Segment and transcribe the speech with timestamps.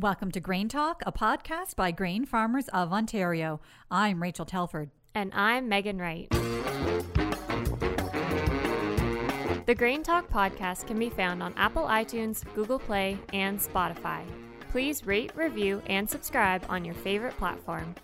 [0.00, 3.60] Welcome to Grain Talk, a podcast by grain farmers of Ontario.
[3.90, 4.88] I'm Rachel Telford.
[5.14, 6.26] And I'm Megan Wright.
[9.66, 14.22] The Grain Talk podcast can be found on Apple iTunes, Google Play, and Spotify.
[14.70, 17.94] Please rate, review, and subscribe on your favorite platform.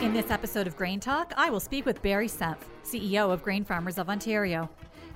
[0.00, 3.62] In this episode of Grain Talk, I will speak with Barry Senft, CEO of Grain
[3.62, 4.70] Farmers of Ontario.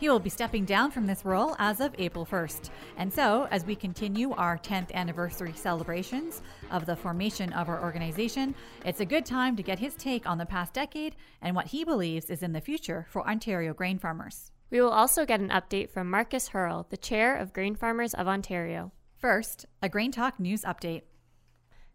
[0.04, 2.68] He will be stepping down from this role as of April 1st.
[2.98, 8.54] And so, as we continue our 10th anniversary celebrations of the formation of our organization,
[8.84, 11.84] it's a good time to get his take on the past decade and what he
[11.84, 14.52] believes is in the future for Ontario grain farmers.
[14.70, 18.28] We will also get an update from Markus Haerle, the chair of Grain Farmers of
[18.28, 18.92] Ontario.
[19.16, 21.04] First, a Grain Talk news update.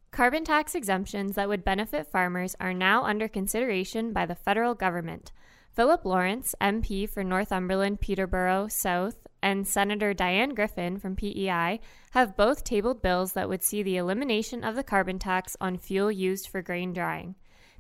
[0.10, 5.32] Carbon tax exemptions that would benefit farmers are now under consideration by the federal government.
[5.72, 11.80] Philip Lawrence, MP for Northumberland, Peterborough South, and Senator Diane Griffin from PEI
[12.12, 16.12] have both tabled bills that would see the elimination of the carbon tax on fuel
[16.12, 17.36] used for grain drying.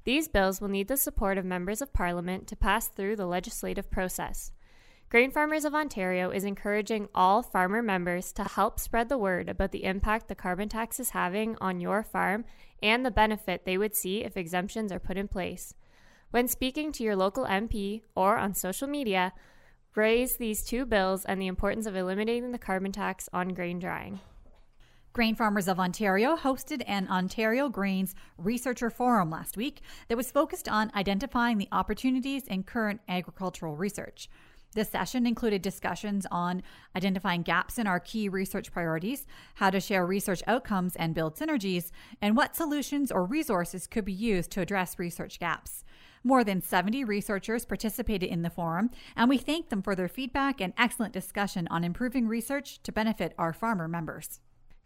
[0.05, 3.91] These bills will need the support of members of Parliament to pass through the legislative
[3.91, 4.51] process.
[5.09, 9.71] Grain Farmers of Ontario is encouraging all farmer members to help spread the word about
[9.71, 12.45] the impact the carbon tax is having on your farm
[12.81, 15.73] and the benefit they would see if exemptions are put in place.
[16.31, 19.33] When speaking to your local MP or on social media,
[19.95, 24.19] raise these two bills and the importance of eliminating the carbon tax on grain drying.
[25.11, 30.69] Grain Farmers of Ontario hosted an Ontario Grains Researcher Forum last week that was focused
[30.69, 34.29] on identifying the opportunities in current agricultural research.
[34.75, 36.61] This session included discussions on
[36.95, 41.89] identifying gaps in our key research priorities, how to share research outcomes and build synergies,
[42.21, 45.83] and what solutions or resources could be used to address research gaps.
[46.23, 50.59] More than 70 researchers participated in the forum, and we thank them for their feedback
[50.59, 54.39] and excellent discussion on improving research to benefit our farmer members.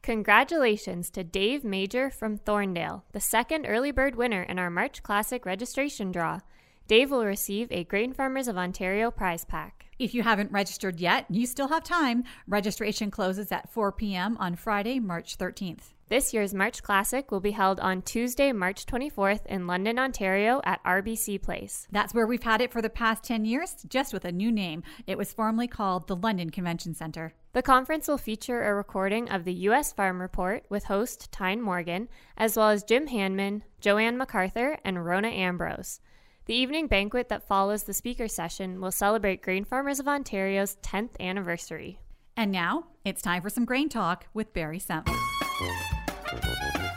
[0.03, 5.45] Congratulations to Dave Major from Thorndale, the second early bird winner in our March Classic
[5.45, 6.41] registration draw.
[6.87, 9.85] Dave will receive a Grain Farmers of Ontario prize pack.
[9.97, 12.25] If you haven't registered yet, you still have time.
[12.47, 14.35] Registration closes at 4 p.m.
[14.37, 15.92] on Friday, March 13th.
[16.13, 20.83] This year's March Classic will be held on Tuesday, March 24th in London, Ontario at
[20.83, 21.87] RBC Place.
[21.91, 24.83] That's where we've had it for the past 10 years, just with a new name.
[25.07, 27.33] It was formerly called the London Convention Center.
[27.53, 29.91] The conference will feature a recording of the U.S.
[29.91, 35.29] Farm Report with host Tyne Morgan, as well as Jim Hanman, Joanne MacArthur, and Rona
[35.29, 35.99] Ambrose.
[36.45, 41.19] The evening banquet that follows the speaker session will celebrate Grain Farmers of Ontario's 10th
[41.19, 41.97] anniversary.
[42.37, 45.09] And now it's time for some grain talk with Barry Senft.
[46.41, 46.92] Thank you.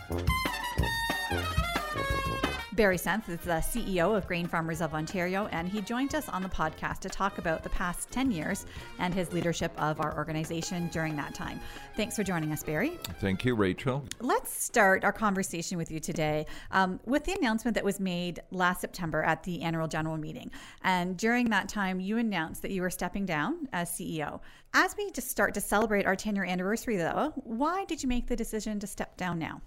[2.77, 6.43] Barry Senft is the CEO of Grain Farmers of Ontario, and he joined us on
[6.43, 8.67] the podcast to talk about the past 10 years
[8.99, 11.59] and his leadership of our organization during that time.
[11.97, 12.99] Thanks for joining us, Barry.
[13.19, 14.05] Thank you, Rachel.
[14.21, 18.83] Let's start our conversation with you today um, with the announcement that was made last
[18.83, 20.51] September at the annual general meeting.
[20.85, 24.41] And during that time, you announced that you were stepping down as CEO.
[24.75, 28.27] As we just start to celebrate our 10 year anniversary, though, why did you make
[28.27, 29.63] the decision to step down now?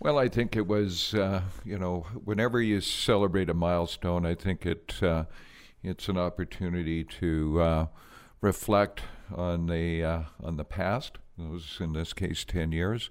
[0.00, 4.64] Well, I think it was, uh, you know, whenever you celebrate a milestone, I think
[4.64, 5.24] it uh,
[5.82, 7.86] it's an opportunity to uh,
[8.40, 9.02] reflect
[9.34, 11.18] on the uh, on the past.
[11.36, 13.10] Those in this case, ten years,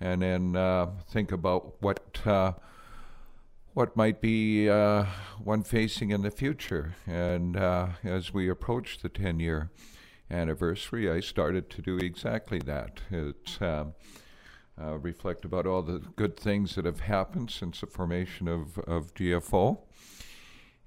[0.00, 2.52] and then uh, think about what uh,
[3.74, 6.94] what might be one facing in the future.
[7.04, 9.72] And as we approach the ten year
[10.30, 13.00] anniversary, I started to do exactly that.
[13.10, 13.94] It's um,
[14.80, 19.14] uh, reflect about all the good things that have happened since the formation of, of
[19.14, 19.78] GFO.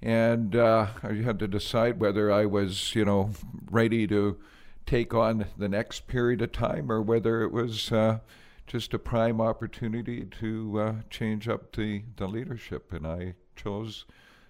[0.01, 3.31] And uh, I had to decide whether I was, you know,
[3.69, 4.37] ready to
[4.85, 8.19] take on the next period of time or whether it was uh,
[8.67, 12.91] just a prime opportunity to uh, change up the, the leadership.
[12.93, 14.05] And I chose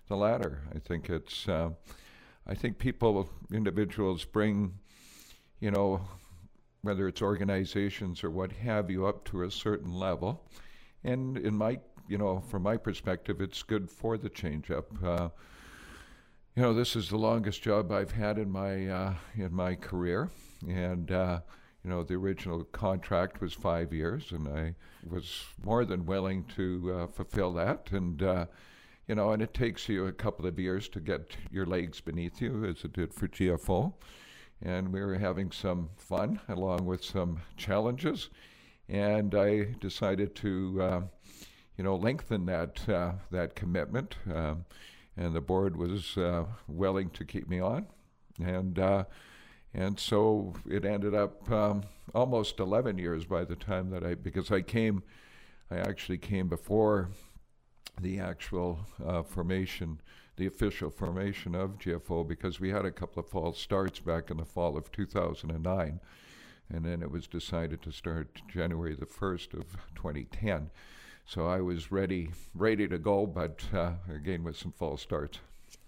[0.08, 0.64] the latter.
[0.74, 1.70] I think it's, uh,
[2.48, 4.80] I think people, individuals bring,
[5.60, 6.02] you know,
[6.86, 10.48] whether it's organizations or what have you, up to a certain level.
[11.04, 15.04] And in my, you know, from my perspective, it's good for the change up.
[15.04, 15.30] Uh,
[16.56, 20.30] you know, this is the longest job I've had in my uh, in my career,
[20.68, 21.40] and uh,
[21.84, 24.76] you know, the original contract was five years, and I
[25.10, 27.92] was more than willing to uh, fulfill that.
[27.92, 28.46] And uh,
[29.08, 32.42] you know, and it takes you a couple of years to get your legs beneath
[32.42, 33.94] you, as it did for GFO
[34.62, 38.30] and we were having some fun along with some challenges.
[38.88, 41.02] And I decided to, uh,
[41.78, 44.16] you know, lengthen that uh, that commitment.
[44.34, 44.66] Um,
[45.18, 47.88] and the board was uh, willing to keep me on,
[48.44, 49.06] and uh,
[49.74, 54.50] and so it ended up um, almost 11 years by the time that I, because
[54.52, 55.04] I came,
[55.70, 57.10] I actually came before
[58.02, 60.00] the actual uh, formation,
[60.38, 64.38] the official formation of GFO, because we had a couple of false starts back in
[64.38, 66.00] the fall of 2009,
[66.70, 70.70] and then it was decided to start January the 1st of 2010.
[71.26, 75.40] So I was ready, ready to go, but uh, again with some false starts.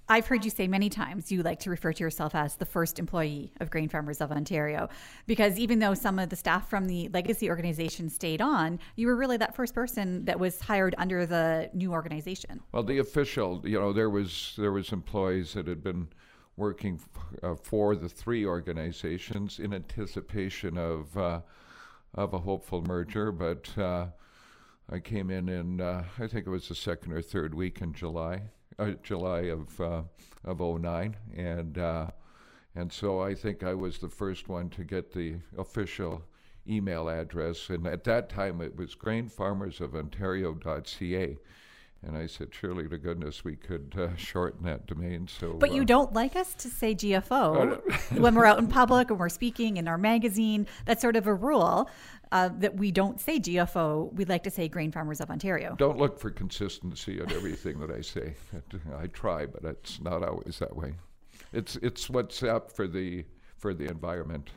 [0.10, 2.98] I've heard you say many times you like to refer to yourself as the first
[2.98, 4.88] employee of Grain Farmers of Ontario
[5.26, 9.18] because even though some of the staff from the legacy organization stayed on, you were
[9.18, 12.62] really that first person that was hired under the new organization.
[12.72, 16.08] Well, the official, you know, there was there was employees that had been
[16.56, 17.02] working
[17.44, 21.42] uh, for the three organizations in anticipation of uh,
[22.16, 24.08] of a hopeful merger, but uh,
[24.90, 27.92] I came in in uh, I think it was the second or third week in
[27.92, 28.44] July
[28.80, 30.04] uh, July of uh,
[30.44, 31.16] of 09.
[31.36, 32.08] and uh,
[32.76, 36.22] and so I think I was the first one to get the official
[36.70, 41.38] email address, and at that time it was grainfarmersofontario.ca.
[42.06, 45.28] And I said, surely to goodness we could uh, shorten that domain.
[45.28, 47.82] So, but you uh, don't like us to say GFO
[48.20, 50.68] when we're out in public and we're speaking in our magazine.
[50.86, 51.90] That's sort of a rule
[52.32, 54.14] uh, that we don't say GFO.
[54.14, 55.76] We like to say Grain Farmers of Ontario.
[55.78, 58.36] Don't look for consistency in everything that I say.
[58.98, 60.94] I try, but it's not always that way.
[61.54, 63.26] It's it's what's up for the
[63.58, 64.50] for the environment.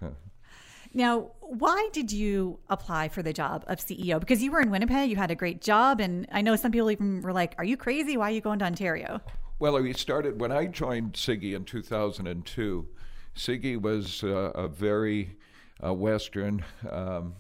[0.93, 4.19] Now, why did you apply for the job of CEO?
[4.19, 6.91] Because you were in Winnipeg, you had a great job, and I know some people
[6.91, 8.17] even were like, "Are you crazy?
[8.17, 9.21] Why are you going to Ontario?"
[9.59, 12.89] Well, we started when I joined CIGI in 2002.
[13.37, 15.37] CIGI was uh, a very
[15.85, 17.35] uh, Western um,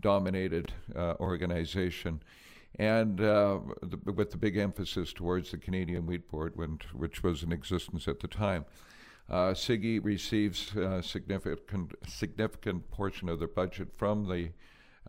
[0.00, 2.22] dominated uh, organization,
[2.78, 7.42] and uh, the, with the big emphasis towards the Canadian Wheat Board, when, which was
[7.42, 8.64] in existence at the time.
[9.30, 9.54] Uh,
[10.02, 14.50] receives a significant significant portion of their budget from the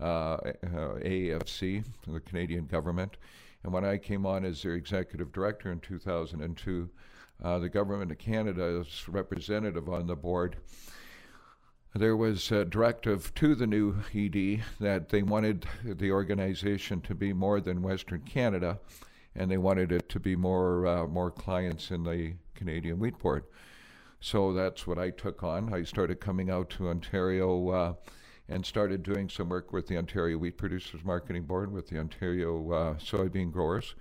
[0.03, 3.17] uh, AAFC, the Canadian government.
[3.63, 6.89] And when I came on as their executive director in 2002,
[7.41, 10.57] uh, the government of Canada is representative on the board
[11.95, 17.33] there was a directive to the new ED that they wanted the organization to be
[17.33, 18.79] more than Western Canada,
[19.35, 23.43] and they wanted it to be more uh, more clients in the Canadian Wheat Board.
[24.21, 25.73] So that's what I took on.
[25.73, 27.93] I started coming out to Ontario uh,
[28.49, 32.71] and started doing some work with the Ontario Wheat Producers Marketing Board, with the Ontario
[32.71, 33.95] uh, soybean growers.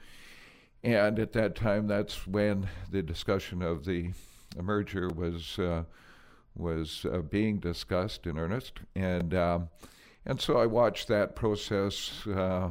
[0.82, 4.11] And at that time, that's when the discussion of the
[4.61, 5.85] merger was uh,
[6.55, 9.69] was uh, being discussed in earnest, and um,
[10.25, 12.71] and so I watched that process uh, uh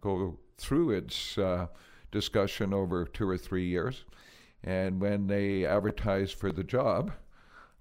[0.00, 1.38] go through its
[2.10, 4.04] discussion over two or three years,
[4.64, 7.12] and when they advertised for the job,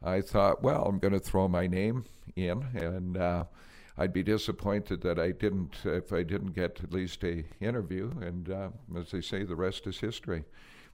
[0.03, 3.45] I thought, well, I'm going to throw my name in, and uh,
[3.97, 8.49] I'd be disappointed that I didn't if I didn't get at least a interview, and
[8.97, 10.43] as they say, the rest is history.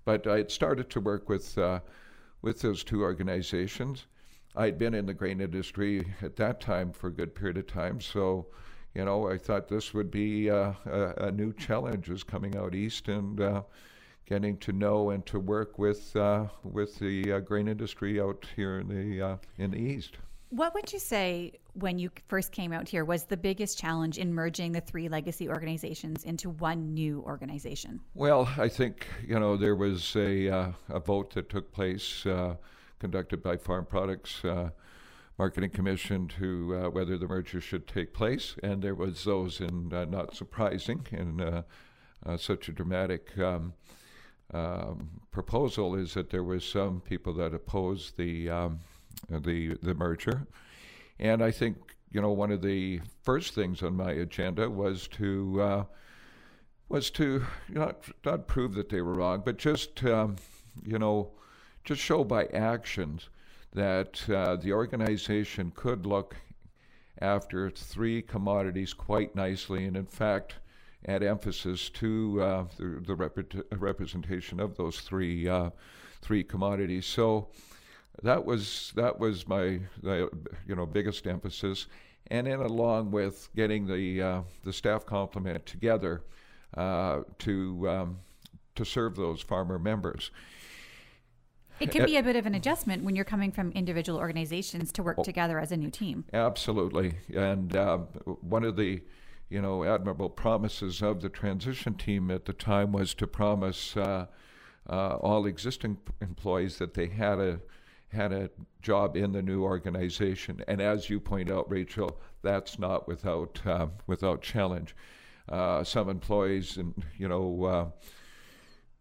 [0.05, 1.57] But I had started to work with
[2.41, 4.05] with those two organizations
[4.55, 8.01] I'd been in the grain industry at that time for a good period of time,
[8.01, 8.47] so
[8.95, 12.73] you know I thought this would be uh, a, a, new challenge, is coming out
[12.73, 13.61] east and uh,
[14.29, 18.79] getting to know and to work with uh, with the uh, grain industry out here
[18.79, 20.17] in the uh, in the east.
[20.51, 24.33] What would you say when you first came out here was the biggest challenge in
[24.33, 27.99] merging the three legacy organizations into one new organization?
[28.15, 32.25] Well, I think you know there was a uh, a vote that took place
[32.99, 34.69] conducted by Farm Products uh,
[35.37, 39.93] Marketing Commission to uh, whether the merger should take place, and there was those in
[39.93, 41.61] uh, not surprising in uh,
[42.25, 43.73] uh, such a dramatic um,
[44.53, 48.79] um, proposal is that there was some people that opposed the um,
[49.29, 50.47] the the merger,
[51.19, 51.77] and I think
[52.11, 55.83] you know one of the first things on my agenda was to uh,
[56.87, 60.35] was to not not prove that they were wrong, but just um,
[60.83, 61.31] you know
[61.83, 63.29] just show by actions
[63.73, 66.35] that uh, the organization could look
[67.21, 70.55] after three commodities quite nicely, and in fact,
[71.07, 75.69] add emphasis to uh, the, the rep- representation of those three uh,
[76.21, 77.05] three commodities.
[77.05, 77.49] So
[78.23, 80.29] that was that was my you
[80.75, 81.87] know biggest emphasis,
[82.27, 86.23] and then along with getting the uh, the staff complement together
[86.75, 88.19] uh, to um,
[88.75, 90.31] to serve those farmer members.
[91.79, 95.01] It can be a bit of an adjustment when you're coming from individual organizations to
[95.01, 96.25] work oh, together as a new team.
[96.33, 97.99] Absolutely, and uh,
[98.41, 99.01] one of the
[99.49, 104.25] you know admirable promises of the transition team at the time was to promise uh,
[104.89, 107.59] uh, all existing employees that they had a
[108.09, 108.49] had a
[108.81, 110.63] job in the new organization.
[110.67, 114.95] And as you point out, Rachel, that's not without uh, without challenge.
[115.47, 117.85] Uh, some employees, and you know, uh,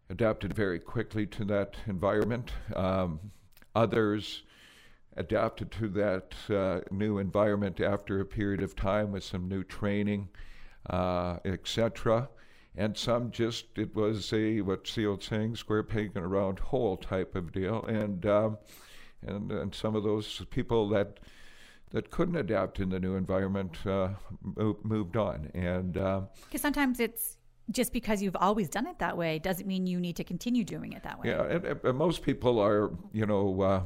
[0.09, 2.51] adapted very quickly to that environment.
[2.75, 3.19] Um,
[3.75, 4.43] others
[5.19, 10.29] adapted to that uh, new environment after a period of time with some new training,
[10.89, 12.29] uh, etc.
[12.75, 16.59] And some just, it was a, what's the old saying, square peg in a round
[16.59, 17.83] hole type of deal.
[17.83, 18.57] And, um,
[19.27, 21.19] and, and some of those people that,
[21.91, 24.09] that couldn't adapt in the new environment uh,
[24.83, 25.51] moved on.
[25.53, 27.35] And because uh, sometimes it's
[27.71, 30.93] just because you've always done it that way doesn't mean you need to continue doing
[30.93, 31.29] it that way.
[31.29, 33.83] Yeah, and, and most people are, you know, uh,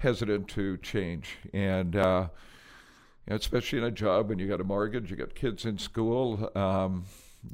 [0.00, 2.28] hesitant to change, and uh,
[3.28, 6.50] especially in a job when you got a mortgage, you got kids in school.
[6.56, 7.04] Um,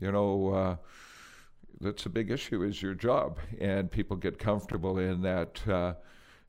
[0.01, 0.77] you know, uh,
[1.81, 5.95] that's a big issue is your job, and people get comfortable in that uh,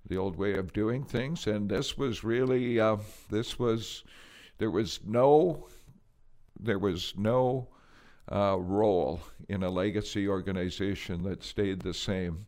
[0.08, 1.48] the old way of doing things.
[1.48, 2.98] And this was really uh,
[3.32, 4.04] this was
[4.60, 5.68] there was no
[6.60, 7.70] there was no
[8.32, 12.46] uh, role in a legacy organization that stayed the same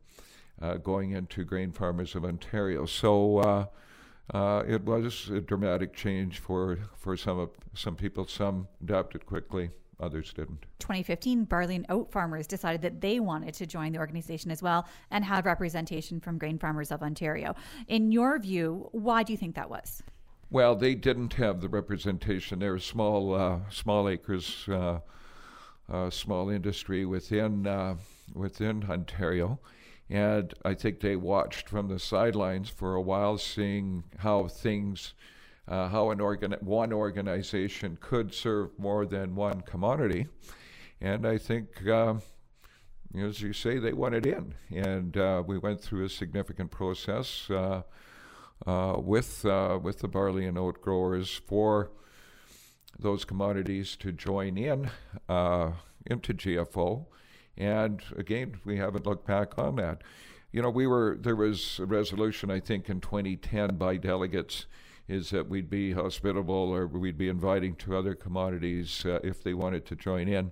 [0.62, 2.86] uh, going into Grain Farmers of Ontario.
[2.86, 3.66] So uh,
[4.34, 8.28] uh, it was a dramatic change for, for some, of, some people.
[8.28, 10.66] Some adapted quickly, others didn't.
[10.80, 14.88] 2015, barley and oat farmers decided that they wanted to join the organization as well
[15.12, 17.56] and have representation from Grain Farmers of Ontario.
[17.88, 20.04] In your view, why do you think that was?
[20.52, 22.60] Well, they didn't have the representation.
[22.60, 25.00] They're small, uh, small acres, uh,
[25.92, 27.96] uh, small industry within uh,
[28.34, 29.60] within Ontario,
[30.10, 35.14] and I think they watched from the sidelines for a while, seeing how things,
[35.68, 40.28] uh, how an organ- one organization could serve more than one commodity.
[41.00, 42.16] And I think, uh,
[43.16, 44.56] as you say, they wanted in.
[44.72, 47.84] And uh, we went through a significant process uh,
[48.66, 51.92] uh, with, uh, with the barley and oat growers for
[52.98, 54.90] those commodities to join in
[56.08, 57.06] into GFO.
[57.60, 60.02] And again, we haven't looked back on that.
[60.52, 64.66] You know, we were there was a resolution I think in 2010 by delegates
[65.08, 69.54] is that we'd be hospitable or we'd be inviting to other commodities uh, if they
[69.54, 70.52] wanted to join in.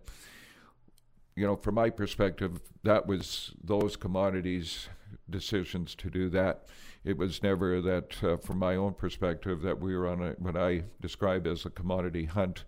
[1.36, 4.90] You know, from my perspective, that was those commodities
[5.30, 6.66] decisions to do that.
[7.06, 10.58] It was never that, uh, from my own perspective, that we were on a, what
[10.58, 12.66] I describe as a commodity hunt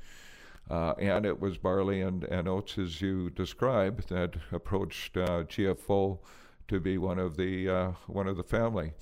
[0.69, 6.19] uh, and it was barley and, and oats, as you described, that approached uh, GFO
[6.67, 8.93] to be one of the uh, one of the family.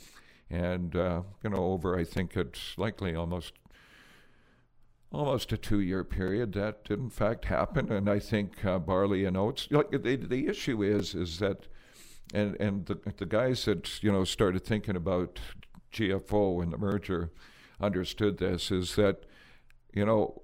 [0.49, 3.53] And uh, you know, over I think it's likely almost
[5.11, 7.91] almost a two-year period that did in fact happen.
[7.91, 9.67] And I think uh, barley and oats.
[9.69, 11.67] Like the the issue is is that,
[12.33, 15.39] and and the the guys that you know started thinking about
[15.91, 17.31] GFO and the merger
[17.81, 19.25] understood this is that
[19.93, 20.41] you know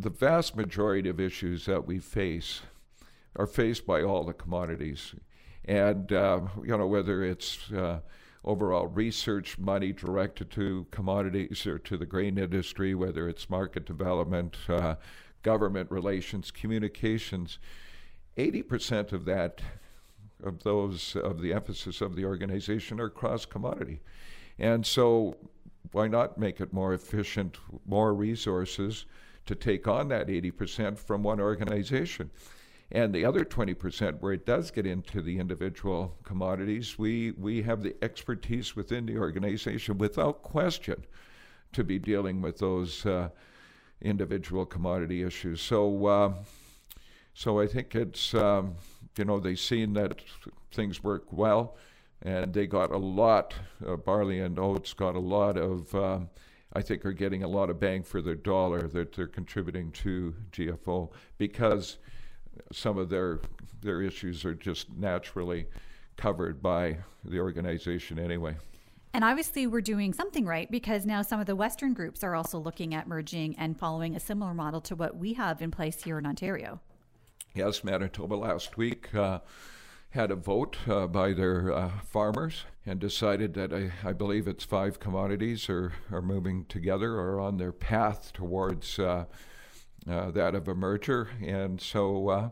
[0.00, 2.62] the vast majority of issues that we face
[3.36, 5.14] are faced by all the commodities.
[5.64, 8.00] And, uh, you know, whether it's uh,
[8.44, 14.56] overall research money directed to commodities or to the grain industry, whether it's market development,
[14.68, 14.94] uh,
[15.42, 17.58] government relations, communications,
[18.36, 19.60] 80% of that,
[20.42, 24.00] of those, of the emphasis of the organization are cross commodity.
[24.58, 25.36] And so,
[25.92, 29.06] why not make it more efficient, more resources?
[29.48, 32.30] To take on that 80% from one organization.
[32.92, 37.82] And the other 20%, where it does get into the individual commodities, we, we have
[37.82, 41.04] the expertise within the organization without question
[41.72, 43.30] to be dealing with those uh,
[44.02, 45.62] individual commodity issues.
[45.62, 46.32] So, uh,
[47.32, 48.74] so I think it's, um,
[49.16, 50.20] you know, they've seen that
[50.72, 51.76] things work well,
[52.22, 53.54] and they got a lot,
[53.86, 55.94] uh, barley and oats got a lot of.
[55.94, 56.28] Um,
[56.72, 60.34] I think are getting a lot of bang for their dollar that they're contributing to
[60.52, 61.98] GFO because
[62.72, 63.40] some of their
[63.80, 65.66] their issues are just naturally
[66.16, 68.56] covered by the organization anyway.
[69.14, 72.58] And obviously, we're doing something right because now some of the Western groups are also
[72.58, 76.18] looking at merging and following a similar model to what we have in place here
[76.18, 76.80] in Ontario.
[77.54, 79.14] Yes, Manitoba last week.
[79.14, 79.38] Uh,
[80.10, 84.64] had a vote uh, by their uh, farmers and decided that I, I, believe it's
[84.64, 89.26] five commodities are, are moving together or on their path towards uh,
[90.08, 91.28] uh that of a merger.
[91.44, 92.50] And so, uh,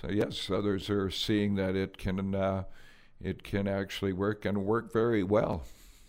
[0.00, 2.64] so yes, others are seeing that it can uh,
[3.20, 5.64] it can actually work and work very well.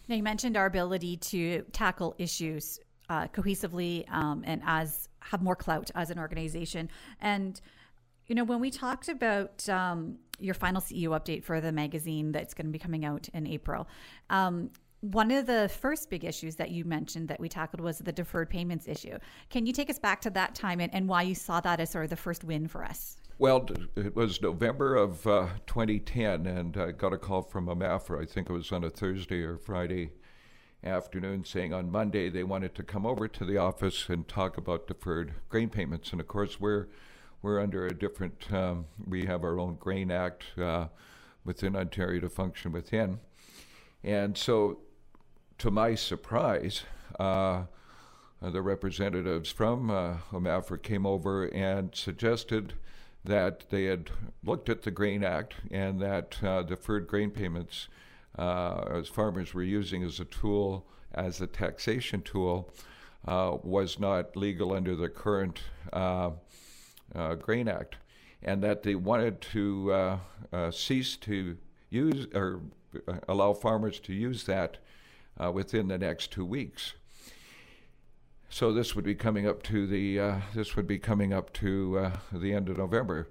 [0.08, 5.90] Now you mentioned our ability to tackle issues cohesively um, and as have more clout
[5.96, 7.60] as an organization and
[8.30, 12.54] you know, when we talked about um, your final CEO update for the magazine that's
[12.54, 13.88] going to be coming out in April,
[14.30, 14.70] um,
[15.02, 18.50] one of the first big issues that you mentioned that we tackled was the deferred
[18.50, 19.18] payments issue.
[19.50, 21.90] Can you take us back to that time and, and why you saw that as
[21.90, 23.18] sort of the first win for us?
[23.40, 28.22] Well, it was November of uh, 2010, and I got a call from OMAFRA.
[28.22, 30.12] I think it was on a Thursday or Friday
[30.84, 34.88] afternoon, saying on Monday they wanted to come over to the office and talk about
[34.88, 36.12] deferred grain payments.
[36.12, 36.88] And of course, we're
[37.42, 38.52] we're under a different.
[38.52, 40.88] Um, we have our own Grain Act uh,
[41.46, 43.20] within Ontario to function within,
[44.04, 44.80] and so
[45.58, 46.84] to my surprise.
[47.20, 47.64] Uh,
[48.42, 52.74] the representatives from uh, OMAFRA came over and suggested
[53.26, 54.10] that they had
[54.44, 57.90] looked at the Grain Act and that uh, deferred grain payments,
[58.38, 62.72] uh, as farmers were using as a tool, as a taxation tool,
[63.28, 65.60] uh, was not legal under the current
[67.16, 67.98] uh, uh, Grain Act,
[68.42, 69.92] and that they wanted to
[70.54, 71.58] uh, cease to
[71.90, 72.62] use or
[73.28, 74.78] allow farmers to use that
[75.54, 76.94] within the next two weeks.
[78.50, 82.00] So this would be coming up to the uh, this would be coming up to
[82.00, 83.30] uh, the end of November,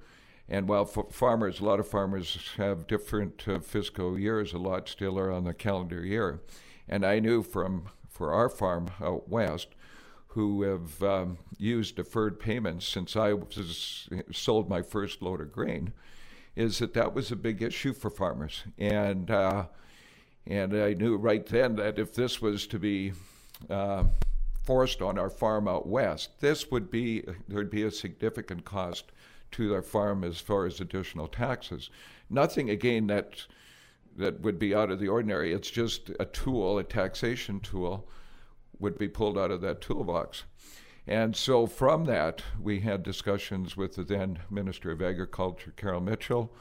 [0.49, 5.18] and while farmers, a lot of farmers have different uh, fiscal years, a lot still
[5.18, 6.40] are on the calendar year,
[6.88, 9.68] and I knew from for our farm out west,
[10.28, 15.92] who have um, used deferred payments since I was sold my first load of grain,
[16.54, 19.66] is that that was a big issue for farmers, and uh,
[20.47, 23.12] and I knew right then that if this was to be
[23.68, 24.04] uh,
[24.64, 29.12] forced on our farm out west, this would be there'd be a significant cost
[29.52, 31.90] to our farm as far as additional taxes.
[32.28, 33.47] Nothing again that
[34.16, 35.52] that would be out of the ordinary.
[35.52, 38.08] It's just a tool, a taxation tool,
[38.78, 40.44] would be pulled out of that toolbox.
[41.06, 46.52] And so from that, we had discussions with the then Minister of Agriculture, Carol Mitchell,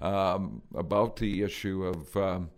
[0.00, 2.50] um, about the issue of um,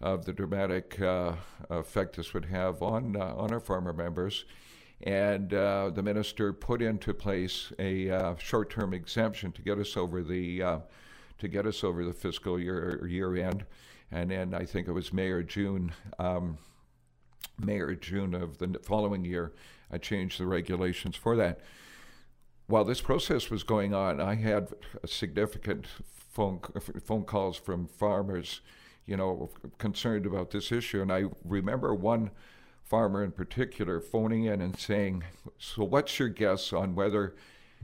[0.00, 1.32] of the dramatic uh,
[1.70, 4.44] effect this would have on uh, on our farmer members.
[5.02, 10.22] And uh, the minister put into place a uh, short-term exemption to get us over
[10.22, 10.78] the uh,
[11.38, 13.64] to get us over the fiscal year year end,
[14.12, 15.92] and then I think it was May or June.
[16.18, 16.58] Um,
[17.58, 19.52] May or June of the following year,
[19.90, 21.60] I changed the regulations for that.
[22.66, 24.68] While this process was going on, I had
[25.04, 26.60] significant phone
[27.04, 28.60] phone calls from farmers
[29.06, 31.00] you know, concerned about this issue.
[31.00, 32.30] And I remember one
[32.84, 35.24] farmer in particular phoning in and saying,
[35.58, 37.34] So, what's your guess on whether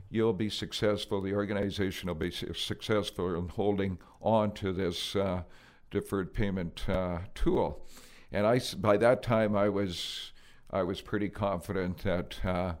[0.09, 5.43] you'll be successful, the organization will be successful in holding on to this uh,
[5.89, 7.85] deferred payment uh, tool?
[8.33, 10.31] And I, by that time, I was,
[10.71, 12.73] I was pretty confident that, uh,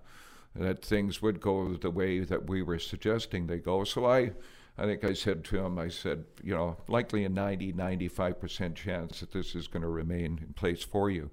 [0.55, 3.83] that things would go the way that we were suggesting they go.
[3.83, 4.31] So I,
[4.79, 9.19] I think I said to him, I said, you know, likely a 90, 95% chance
[9.19, 11.29] that this is going to remain in place for you.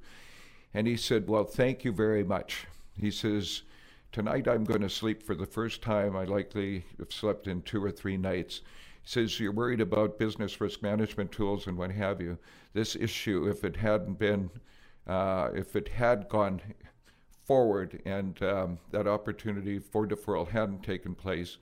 [0.75, 2.67] And he said, well, thank you very much.
[2.99, 3.63] He says,
[4.13, 6.15] tonight I'm going to sleep for the first time.
[6.15, 8.61] I likely have slept in two or three nights.
[9.05, 12.39] Says, you're worried about business risk management tools and what have you.
[12.73, 14.51] This issue, if it hadn't been,
[15.07, 16.61] uh, if it had gone
[17.45, 21.59] forward and um, that opportunity for deferral hadn't taken place,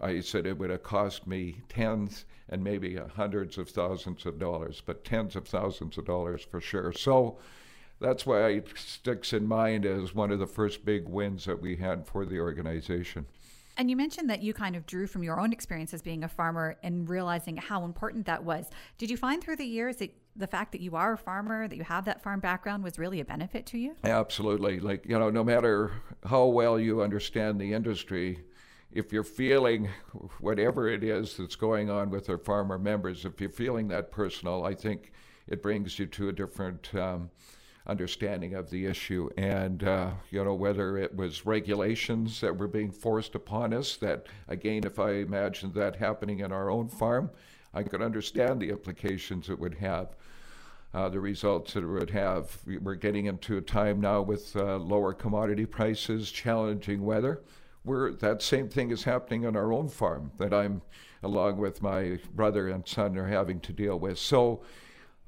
[0.00, 4.80] I said it would have cost me tens and maybe hundreds of thousands of dollars,
[4.84, 6.92] but tens of thousands of dollars for sure.
[6.92, 7.38] So
[8.00, 11.76] that's why it sticks in mind as one of the first big wins that we
[11.76, 13.26] had for the organization.
[13.78, 16.28] And you mentioned that you kind of drew from your own experience as being a
[16.28, 18.68] farmer and realizing how important that was.
[18.98, 21.76] Did you find through the years that the fact that you are a farmer, that
[21.76, 23.94] you have that farm background was really a benefit to you?
[24.02, 24.80] Absolutely.
[24.80, 25.92] Like, you know, no matter
[26.26, 28.40] how well you understand the industry,
[28.90, 29.88] if you're feeling
[30.40, 34.64] whatever it is that's going on with our farmer members, if you're feeling that personal,
[34.64, 35.12] I think
[35.46, 37.30] it brings you to a different um,
[37.88, 39.28] understanding of the issue.
[39.36, 44.26] And, uh, you know, whether it was regulations that were being forced upon us, that,
[44.48, 47.30] again, if I imagined that happening in our own farm,
[47.74, 50.16] I could understand the implications it would have.
[50.94, 52.56] Uh, the results that it would have.
[52.80, 57.42] We're getting into a time now with uh, lower commodity prices, challenging weather
[57.88, 60.82] we're, that same thing is happening on our own farm that I'm,
[61.22, 64.18] along with my brother and son, are having to deal with.
[64.18, 64.62] So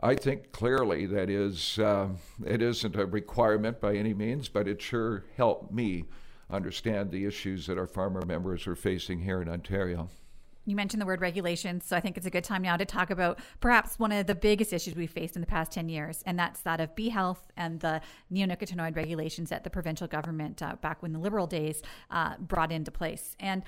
[0.02, 2.08] I think clearly that is, uh,
[2.44, 6.04] it isn't a requirement by any means, but it sure helped me
[6.48, 10.08] understand the issues that our farmer members are facing here in Ontario.
[10.66, 13.10] You mentioned the word regulations, so I think it's a good time now to talk
[13.10, 16.38] about perhaps one of the biggest issues we've faced in the past 10 years, and
[16.38, 18.00] that's that of bee health and the
[18.32, 22.90] neonicotinoid regulations that the provincial government, uh, back when the Liberal days, uh, brought into
[22.90, 23.36] place.
[23.40, 23.62] And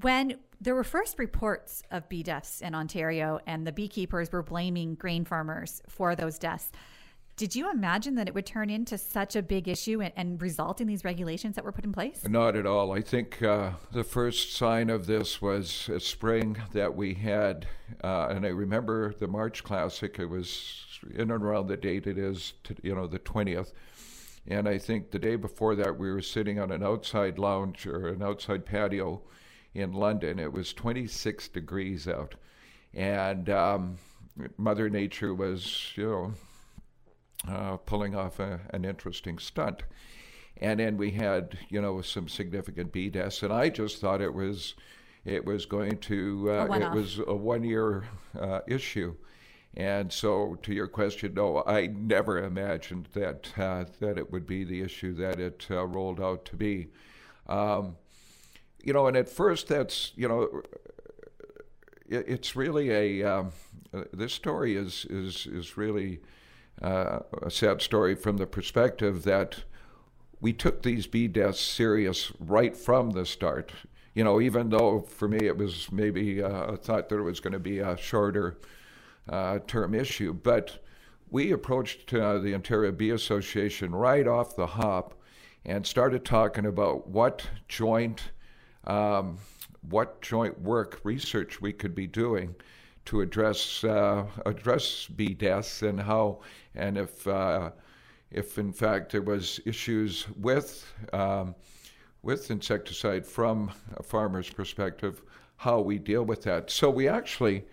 [0.00, 4.94] when there were first reports of bee deaths in Ontario, and the beekeepers were blaming
[4.94, 6.70] grain farmers for those deaths,
[7.36, 10.80] Did you imagine that it would turn into such a big issue and, and result
[10.80, 12.26] in these regulations that were put in place?
[12.28, 12.90] Not at all.
[12.90, 17.68] I think uh, the first sign of this was a spring that we had,
[18.02, 20.18] uh, and I remember the March Classic.
[20.18, 23.72] It was in and around the date it is, to, you know, the 20th.
[24.48, 28.08] And I think the day before that, we were sitting on an outside lounge or
[28.08, 29.22] an outside patio
[29.78, 30.38] in London.
[30.38, 32.34] It was 26 degrees out.
[32.94, 33.98] And um,
[34.56, 36.32] Mother Nature was, you know,
[37.52, 39.82] uh, pulling off a, an interesting stunt.
[40.60, 44.34] And then we had, you know, some significant bee deaths, and I just thought it
[44.34, 44.74] was,
[45.24, 48.04] it was going to, uh, it was a one-year
[48.38, 49.14] uh, issue.
[49.76, 54.64] And so, to your question, no, I never imagined that uh, that it would be
[54.64, 56.88] the issue that it uh, rolled out to be.
[57.46, 57.96] Um,
[58.82, 60.62] you know, and at first, that's you know,
[62.08, 63.52] it, it's really a um,
[63.92, 66.20] uh, this story is is is really
[66.82, 69.64] uh, a sad story from the perspective that
[70.40, 73.72] we took these bee deaths serious right from the start.
[74.14, 77.52] You know, even though for me it was maybe uh, thought that it was going
[77.52, 78.58] to be a shorter
[79.28, 80.84] uh, term issue, but
[81.30, 85.14] we approached uh, the Ontario Bee Association right off the hop
[85.64, 88.30] and started talking about what joint
[88.88, 89.38] um,
[89.88, 92.54] what joint work research we could be doing
[93.04, 96.40] to address uh, address bee deaths and how
[96.74, 97.70] and if uh,
[98.30, 101.54] if in fact there was issues with um,
[102.22, 105.22] with insecticide from a farmer's perspective,
[105.56, 106.70] how we deal with that.
[106.70, 107.64] So we actually.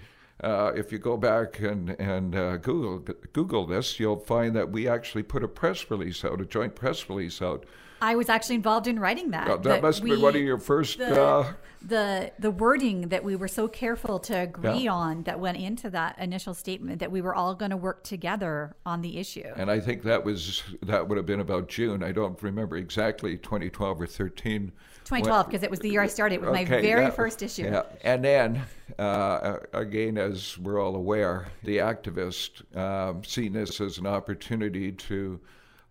[0.44, 3.00] Uh, if you go back and, and uh, Google
[3.32, 7.10] Google this, you'll find that we actually put a press release out, a joint press
[7.10, 7.66] release out
[8.02, 9.48] I was actually involved in writing that.
[9.48, 10.98] that, that must we, be one of your first.
[10.98, 14.94] The, uh, the the wording that we were so careful to agree yeah.
[14.94, 18.76] on that went into that initial statement that we were all going to work together
[18.86, 19.52] on the issue.
[19.56, 22.04] And I think that was that would have been about June.
[22.04, 24.72] I don't remember exactly 2012 or 13.
[25.06, 26.40] 2012 because it was the year I started.
[26.40, 27.66] with okay, my very yeah, first issue.
[27.66, 27.84] Yeah.
[28.04, 28.64] And then
[28.98, 35.40] uh, again, as we're all aware, the activists um, seen this as an opportunity to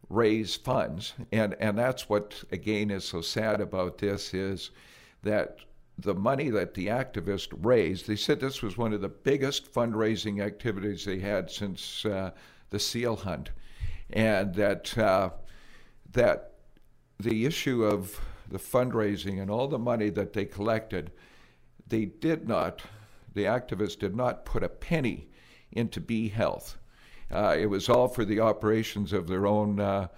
[0.09, 1.15] raise funds.
[1.33, 4.71] And, and that's what, again, is so sad about this is
[5.23, 5.59] that
[5.99, 10.43] the money that the activists raised, they said this was one of the biggest fundraising
[10.45, 12.31] activities they had since uh,
[12.71, 13.51] the seal hunt.
[14.11, 15.31] And that, uh,
[16.13, 16.55] that
[17.19, 21.13] the issue of the fundraising and all the money that they collected,
[21.87, 22.83] they did not,
[23.35, 25.29] the activists did not put a penny
[25.73, 26.77] into bee health.
[27.31, 30.09] Uh, it was all for the operations of their own uh,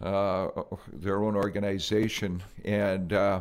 [0.00, 0.48] uh,
[0.92, 3.40] their own organization, and uh,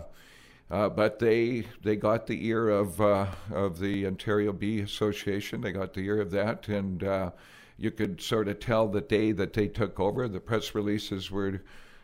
[0.69, 5.61] uh, but they they got the ear of of the Ontario Bee Association.
[5.61, 7.31] They got the ear of that, and
[7.77, 10.27] you could sort of tell the day that they took over.
[10.27, 11.61] The press releases were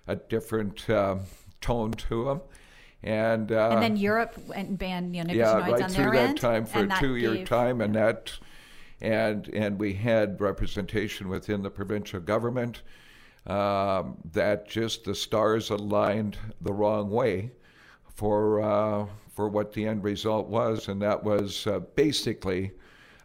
[0.07, 1.21] a different um,
[1.61, 2.41] tone to them.
[3.03, 6.37] And, uh, and then Europe went banned neonicotinoids yeah, right on through their that end,
[6.39, 8.33] time for a two-year time, and that
[9.01, 12.81] and and we had representation within the provincial government.
[13.45, 17.51] Um, that just the stars aligned the wrong way
[18.13, 22.71] for uh, for what the end result was, and that was uh, basically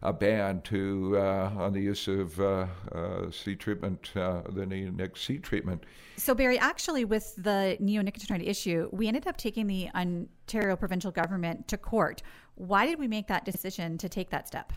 [0.03, 5.17] a ban to uh, on the use of uh, uh, seed treatment, uh, the neonic
[5.17, 5.85] seed treatment.
[6.17, 11.69] So Barry, actually, with the neonicotinoid issue, we ended up taking the Ontario provincial government
[11.69, 12.23] to court.
[12.57, 14.73] Why did we make that decision to take that step?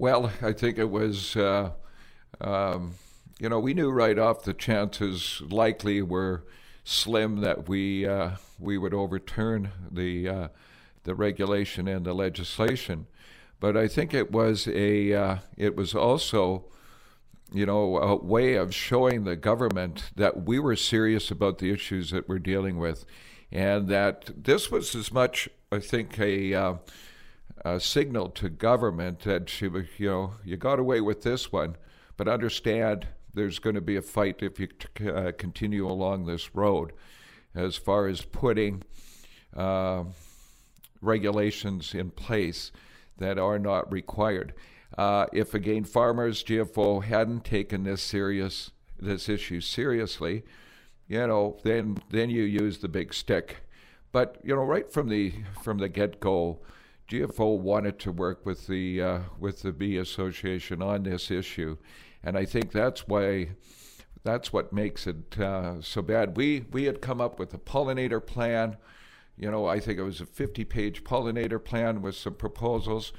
[0.00, 1.72] Well, I think it was, uh,
[2.40, 2.94] um,
[3.40, 6.44] you know, we knew right off the chances likely were
[6.84, 8.30] slim that we uh,
[8.60, 10.48] we would overturn the uh,
[11.02, 13.08] the regulation and the legislation,
[13.58, 16.66] but I think it was a uh, it was also,
[17.52, 22.12] you know, a way of showing the government that we were serious about the issues
[22.12, 23.04] that we're dealing with,
[23.50, 26.74] and that this was as much, I think, a uh,
[27.64, 29.66] uh, signal to government that she,
[29.96, 31.76] you know, you got away with this one,
[32.16, 34.68] but understand there's going to be a fight if you
[35.10, 36.92] uh, continue along this road,
[37.54, 38.82] as far as putting
[39.56, 40.04] uh,
[41.00, 42.72] regulations in place
[43.18, 44.54] that are not required.
[44.96, 50.42] Uh, if again farmers GFO hadn't taken this serious this issue seriously,
[51.06, 53.58] you know, then then you use the big stick.
[54.10, 56.60] But you know, right from the from the get go,
[57.08, 61.78] GFO wanted to work with the uh, with the bee association on this issue,
[62.22, 63.50] and I think that's why
[64.24, 66.36] that's what makes it uh, so bad.
[66.36, 68.76] We we had come up with a pollinator plan.
[69.38, 73.12] You know, I think it was a 50-page pollinator plan with some proposals,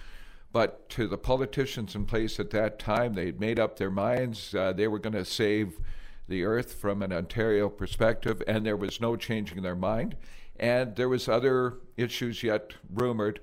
[0.52, 4.54] But to the politicians in place at that time, they'd made up their minds.
[4.54, 5.80] Uh, they were going to save
[6.28, 10.16] the earth from an Ontario perspective, and there was no changing their mind.
[10.60, 13.40] And there was other issues yet rumored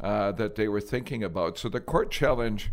[0.00, 1.58] uh, that they were thinking about.
[1.58, 2.70] So the court challenge,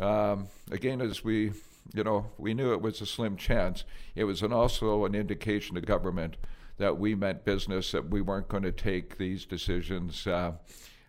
[0.00, 1.52] um, again, as we,
[1.94, 3.84] you know, we knew it was a slim chance.
[4.14, 6.36] It was an also an indication to government
[6.78, 10.52] that we meant business, that we weren't going to take these decisions uh,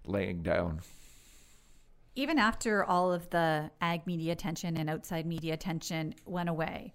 [0.05, 0.81] laying down.
[2.15, 6.93] Even after all of the ag media attention and outside media attention went away,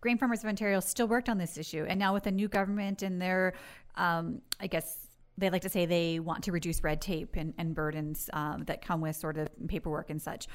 [0.00, 1.84] Grain Farmers of Ontario still worked on this issue.
[1.86, 3.54] And now, with a new government and their,
[3.96, 5.05] um, I guess,
[5.38, 8.82] they like to say they want to reduce red tape and, and burdens um, that
[8.82, 10.46] come with sort of paperwork and such.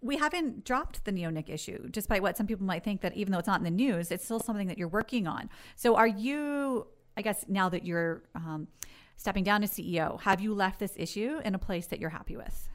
[0.00, 3.38] We haven't dropped the neonic issue, despite what some people might think that even though
[3.38, 5.50] it's not in the news, it's still something that you're working on.
[5.74, 8.68] So, are you, I guess, now that you're um,
[9.16, 12.36] stepping down as CEO, have you left this issue in a place that you're happy
[12.36, 12.68] with?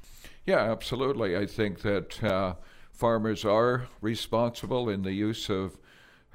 [0.45, 1.37] Yeah, absolutely.
[1.37, 2.55] I think that uh,
[2.91, 5.77] farmers are responsible in the use of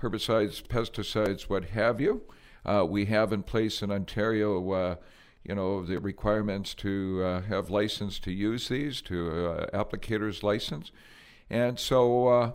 [0.02, 2.22] herbicides, pesticides, what have you.
[2.68, 4.96] Uh, we have in place in Ontario, uh,
[5.42, 10.92] you know, the requirements to uh, have license to use these, to uh, applicators license,
[11.48, 12.52] and so uh,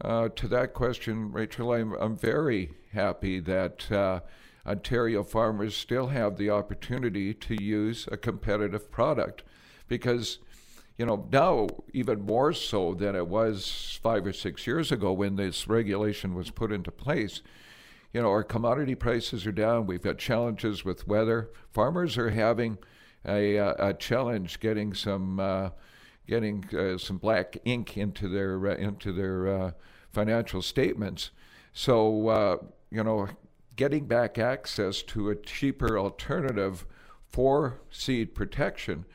[0.00, 4.22] uh, to that question, Rachel, I'm I'm very happy that
[4.66, 9.44] Ontario farmers still have the opportunity to use a competitive product,
[9.86, 10.38] because
[10.98, 15.36] you know, now even more so than it was five or six years ago when
[15.36, 17.40] this regulation was put into place.
[18.14, 19.86] You know, our commodity prices are down.
[19.86, 21.50] We've got challenges with weather.
[21.72, 22.78] Farmers are having
[23.26, 25.70] a, uh, a challenge getting some uh,
[26.28, 29.70] getting uh, some black ink into their uh, into their uh,
[30.12, 31.32] financial statements.
[31.72, 32.56] So uh,
[32.92, 33.30] you know,
[33.74, 36.86] getting back access to a cheaper alternative
[37.26, 39.06] for seed protection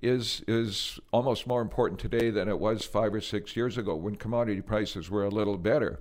[0.00, 4.14] is is almost more important today than it was five or six years ago when
[4.14, 5.98] commodity prices were a little better,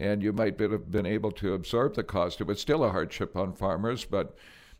[0.00, 2.40] and you might have been able to absorb the cost.
[2.40, 4.34] It was still a hardship on farmers, but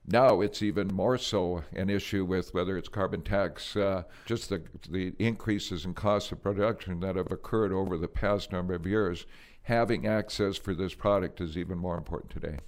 [0.06, 4.62] now it's even more so an issue with whether it's carbon tax, uh, just the
[4.88, 9.26] the increases in cost of production that have occurred over the past number of years.
[9.62, 12.58] Having access for this product is even more important today.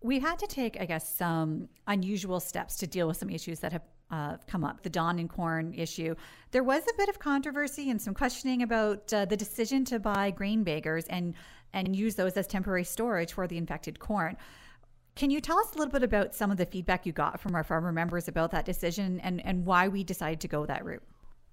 [0.00, 3.72] We've had to take, I guess, some unusual steps to deal with some issues that
[3.72, 6.14] have uh, come up, the DON and corn issue.
[6.50, 10.30] There was a bit of controversy and some questioning about uh, the decision to buy
[10.30, 11.34] grain baggers and
[11.74, 14.36] and use those as temporary storage for the infected corn.
[15.14, 17.54] Can you tell us a little bit about some of the feedback you got from
[17.54, 21.02] our farmer members about that decision and, and why we decided to go that route?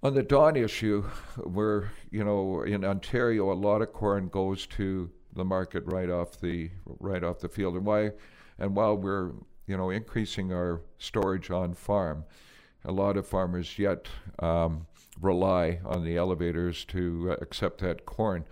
[0.04, 1.04] On the DON issue,
[1.44, 6.40] where, you know, in Ontario, a lot of corn goes to the market right off
[6.40, 7.76] the right off the field.
[7.76, 8.12] And why
[8.58, 9.32] and while we're
[9.72, 12.26] you know, increasing our storage on farm.
[12.84, 14.08] A lot of farmers yet
[14.40, 14.86] um,
[15.22, 18.44] rely on the elevators to accept that corn.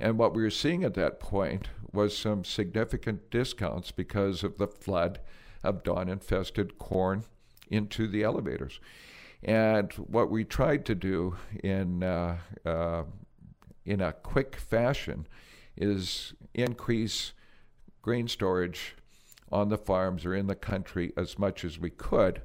[0.00, 4.68] And what we were seeing at that point was some significant discounts because of the
[4.68, 5.20] flood
[5.64, 7.24] of DON infested corn
[7.68, 8.80] into the elevators.
[9.42, 13.04] And what we tried to do in, uh, uh,
[13.84, 15.26] in a quick fashion
[15.76, 17.32] is increase
[18.02, 18.96] grain storage
[19.50, 22.42] on the farms or in the country as much as we could.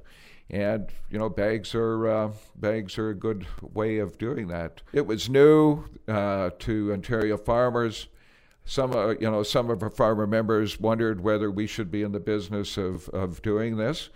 [0.50, 4.82] And you know, bags are uh, bags are a good way of doing that.
[4.92, 8.08] It was new uh, to Ontario farmers.
[8.66, 12.12] Some, uh, you know, some of our farmer members wondered whether we should be in
[12.12, 14.08] the business of, of doing this.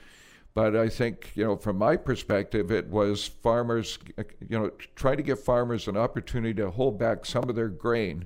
[0.54, 5.22] But I think, you know, from my perspective, it was farmers, you know, try to
[5.22, 8.24] give farmers an opportunity to hold back some of their grain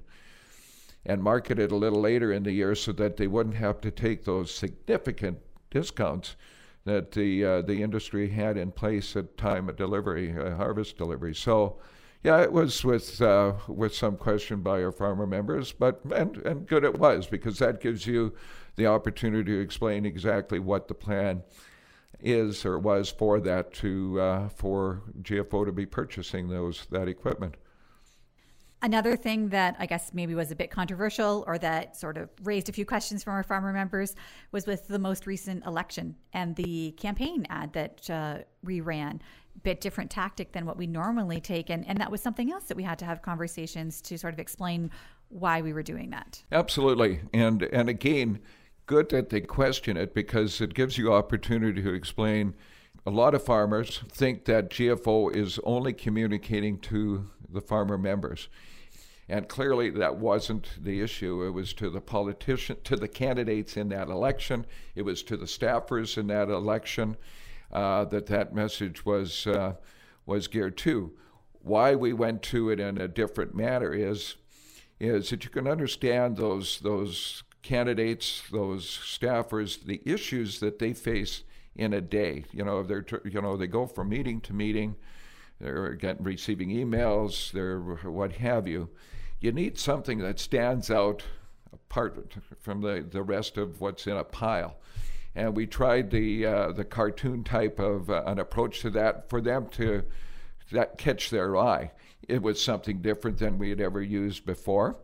[1.05, 3.91] and market it a little later in the year so that they wouldn't have to
[3.91, 5.39] take those significant
[5.71, 6.37] discounts
[6.85, 11.35] that the uh, the industry had in place at time of delivery, uh, harvest delivery.
[11.35, 11.79] So,
[12.25, 16.67] yeah, it was with uh, with some question by our farmer members, but and and
[16.67, 18.35] good it was because that gives you
[18.77, 21.43] the opportunity to explain exactly what the plan
[22.21, 27.57] is or was for that to uh, for GFO to be purchasing those that equipment.
[28.85, 32.69] Another thing that I guess maybe was a bit controversial or that sort of raised
[32.69, 34.17] a few questions from our farmer members
[34.51, 39.23] was with the most recent election and the campaign ad that uh, we ran.
[39.63, 42.77] Bit different tactic than what we normally take, and, and that was something else that
[42.77, 44.91] we had to have conversations to sort of explain
[45.29, 46.43] why we were doing that.
[46.51, 48.41] Absolutely, and and again,
[48.87, 52.55] good that they question it because it gives you opportunity to explain.
[53.05, 58.49] A lot of farmers think that GFO is only communicating to the farmer members.
[59.29, 61.47] And clearly, that wasn't the issue.
[61.47, 64.67] It was to the politician, to the candidates in that election.
[64.95, 67.17] It was to the staffers in that election
[67.73, 69.75] uh, that that message was uh,
[70.27, 71.13] was geared to.
[71.63, 74.37] why we went to it in a different manner is
[75.01, 81.45] is that you can understand those those candidates, those staffers, the issues that they face
[81.75, 82.45] in a day.
[82.53, 84.97] You know, they're you know they go from meeting to meeting,
[85.63, 88.91] they're getting receiving emails, they're what have you.
[89.41, 91.23] You need something that stands out
[91.73, 94.77] apart from the, the rest of what's in a pile.
[95.35, 99.41] And we tried the uh, the cartoon type of uh, an approach to that for
[99.41, 100.05] them to
[100.73, 101.91] that catch their eye.
[102.29, 104.97] It was something different than we had ever used before.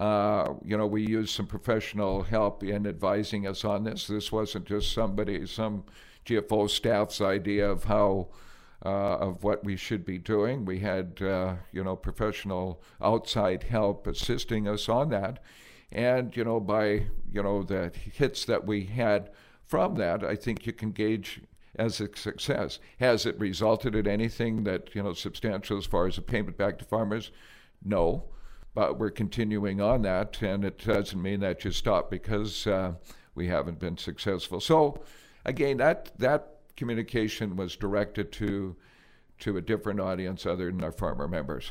[0.00, 4.06] Uh, you know, we used some professional help in advising us on this.
[4.06, 5.84] This wasn't just somebody, some
[6.24, 8.28] GFO staff's idea of how,
[8.88, 10.64] of what we should be doing.
[10.64, 15.42] We had, uh, you know, professional outside help assisting us on that.
[15.92, 19.30] And, you know, by, you know, the hits that we had
[19.66, 21.42] from that, I think you can gauge
[21.76, 22.78] as a success.
[22.98, 26.78] Has it resulted in anything that you know substantial as far as a payment back
[26.78, 27.30] to farmers?
[27.84, 28.24] No,
[28.74, 32.94] but we're continuing on that, and it doesn't mean that you stop because uh,
[33.34, 34.60] we haven't been successful.
[34.60, 35.02] So,
[35.44, 38.76] again, that that communication was directed to
[39.40, 41.70] to a different audience other than our farmer members.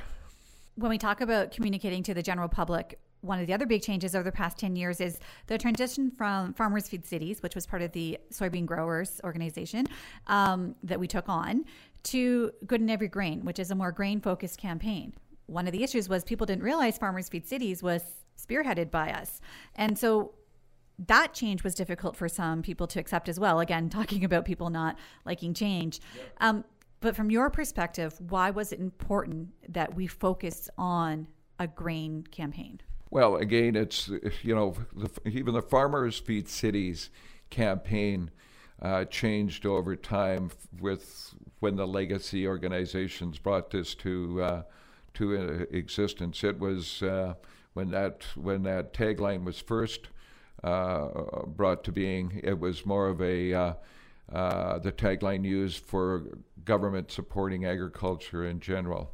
[0.75, 4.15] When we talk about communicating to the general public, one of the other big changes
[4.15, 7.81] over the past 10 years is the transition from Farmers Feed Cities, which was part
[7.81, 9.85] of the soybean growers organization
[10.27, 11.65] um, that we took on,
[12.03, 15.13] to Good in Every Grain, which is a more grain focused campaign.
[15.47, 18.01] One of the issues was people didn't realize Farmers Feed Cities was
[18.41, 19.41] spearheaded by us.
[19.75, 20.33] And so
[21.07, 23.59] that change was difficult for some people to accept as well.
[23.59, 25.99] Again, talking about people not liking change.
[26.39, 26.63] Um,
[27.01, 32.81] but from your perspective, why was it important that we focus on a grain campaign?
[33.09, 34.09] Well, again, it's
[34.43, 37.09] you know the, even the Farmers Feed Cities
[37.49, 38.29] campaign
[38.81, 44.63] uh, changed over time with when the legacy organizations brought this to uh,
[45.15, 46.43] to uh, existence.
[46.43, 47.33] It was uh,
[47.73, 50.09] when that when that tagline was first
[50.63, 51.07] uh,
[51.47, 52.39] brought to being.
[52.43, 53.73] It was more of a uh,
[54.79, 56.23] the tagline used for
[56.65, 59.11] government supporting agriculture in general,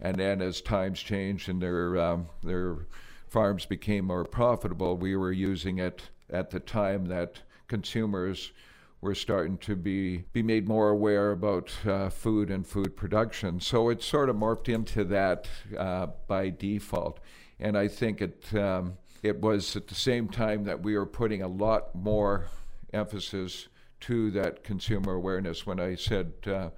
[0.00, 2.86] and then as times changed and their um, their
[3.30, 8.52] farms became more profitable, we were using it at the time that consumers
[9.00, 13.60] were starting to be, be made more aware about uh, food and food production.
[13.60, 15.48] So it sort of morphed into that
[15.78, 17.20] uh, by default.
[17.58, 21.42] And I think it, um, it was at the same time that we were putting
[21.42, 22.46] a lot more
[22.92, 23.68] emphasis
[24.00, 25.66] to that consumer awareness.
[25.66, 26.70] When I said uh,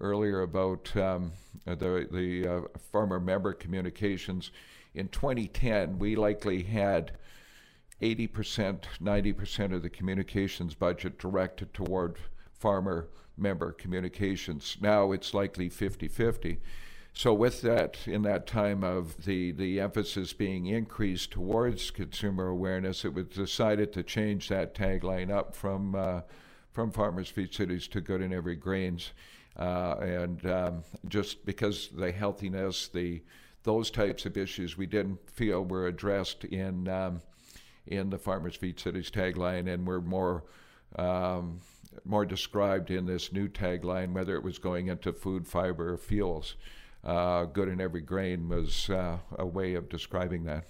[0.00, 1.32] earlier about um,
[1.64, 2.60] the, the uh,
[2.92, 4.50] farmer member communications,
[4.94, 7.12] in 2010, we likely had
[8.02, 12.16] 80%, 90% of the communications budget directed toward
[12.52, 14.76] farmer member communications.
[14.80, 16.60] Now it's likely 50 50.
[17.18, 23.04] So, with that, in that time of the, the emphasis being increased towards consumer awareness,
[23.04, 26.20] it was decided to change that tagline up from, uh,
[26.70, 29.10] from Farmers Feed Cities to Good in Every Grains.
[29.58, 33.20] Uh, and um, just because the healthiness, the
[33.64, 37.20] those types of issues we didn't feel were addressed in um,
[37.88, 40.44] in the Farmers Feed Cities tagline, and were more
[40.94, 41.62] um,
[42.04, 46.54] more described in this new tagline, whether it was going into food, fiber, or fuels.
[47.08, 50.64] Uh, good in every grain was uh, a way of describing that.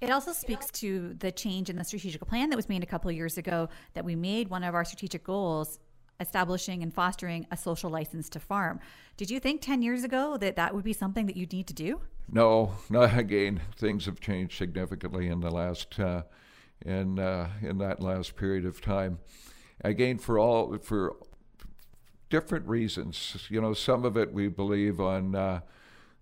[0.00, 3.10] It also speaks to the change in the strategic plan that was made a couple
[3.10, 5.78] of years ago that we made one of our strategic goals
[6.20, 8.80] establishing and fostering a social license to farm.
[9.18, 11.74] Did you think 10 years ago that that would be something that you'd need to
[11.74, 12.00] do?
[12.32, 13.02] No, no.
[13.02, 16.22] Again, things have changed significantly in the last uh,
[16.86, 19.18] in uh, in that last period of time.
[19.84, 21.16] Again, for all for
[22.30, 23.46] different reasons.
[23.48, 25.34] You know, some of it we believe on.
[25.34, 25.60] Uh,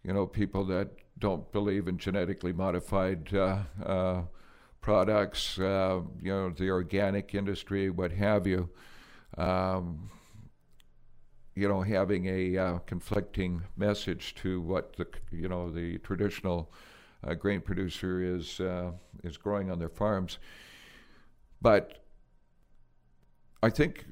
[0.07, 0.89] you know, people that
[1.19, 4.23] don't believe in genetically modified uh, uh,
[4.81, 5.59] products.
[5.59, 8.71] Uh, you know, the organic industry, what have you
[9.37, 10.09] um,
[11.57, 16.71] you know, having a uh, conflicting message to what the you know the traditional
[17.27, 18.61] uh, grain producer is
[19.25, 20.39] is growing on their farms.
[21.61, 22.05] But
[23.63, 24.05] I think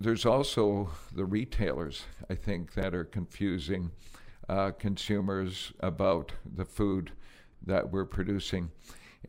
[0.00, 2.04] there's also the retailers.
[2.28, 3.90] I think that are confusing
[4.48, 7.12] uh, consumers about the food
[7.66, 8.70] that we're producing.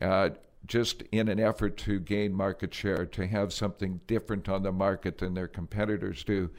[0.00, 0.30] Uh,
[0.66, 5.18] just in an effort to gain market share, to have something different on the market
[5.18, 6.50] than their competitors do.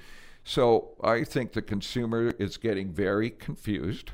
[0.44, 4.12] So I think the consumer is getting very confused,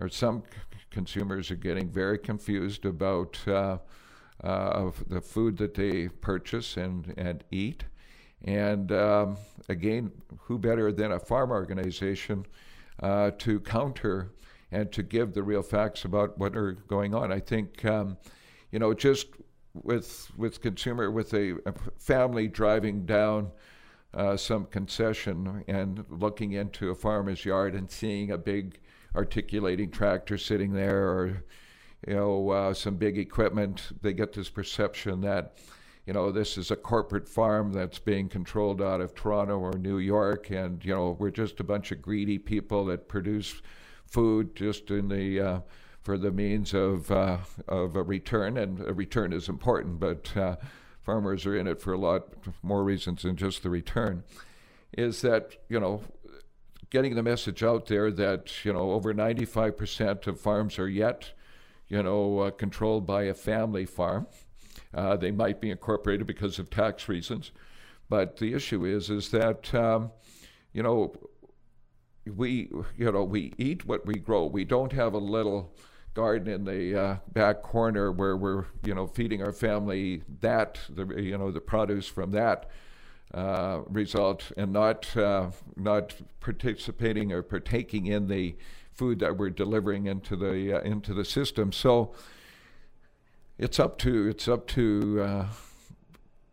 [0.00, 0.44] or some
[0.90, 3.78] consumers are getting very confused about uh,
[4.42, 7.84] uh, the food that they purchase and, and eat.
[8.44, 9.36] And um,
[9.68, 12.46] again, who better than a farm organization
[13.02, 14.32] uh, to counter
[14.72, 17.32] and to give the real facts about what are going on.
[17.32, 18.16] I think, um,
[18.70, 19.28] you know, just
[19.82, 23.50] with with consumer with a, a family driving down
[24.14, 28.80] uh, some concession and looking into a farmer's yard and seeing a big
[29.14, 31.44] articulating tractor sitting there or
[32.06, 35.56] you know uh, some big equipment they get this perception that
[36.06, 39.98] you know this is a corporate farm that's being controlled out of Toronto or New
[39.98, 43.60] York and you know we're just a bunch of greedy people that produce
[44.06, 45.60] food just in the uh,
[46.06, 50.54] for the means of uh, of a return, and a return is important, but uh,
[51.02, 52.28] farmers are in it for a lot
[52.62, 54.22] more reasons than just the return.
[54.96, 56.02] Is that you know
[56.90, 61.32] getting the message out there that you know over 95% of farms are yet
[61.88, 64.28] you know uh, controlled by a family farm.
[64.96, 67.52] Uh, they might be incorporated because of tax reasons,
[68.08, 70.10] but the issue is is that um,
[70.72, 71.14] you know
[72.34, 74.46] we you know we eat what we grow.
[74.46, 75.74] We don't have a little
[76.14, 81.06] garden in the uh, back corner where we're you know feeding our family that the
[81.22, 82.70] you know the produce from that
[83.34, 88.56] uh, result and not uh, not participating or partaking in the
[88.94, 91.70] food that we're delivering into the uh, into the system.
[91.70, 92.14] So
[93.58, 95.46] it's up to it's up to uh,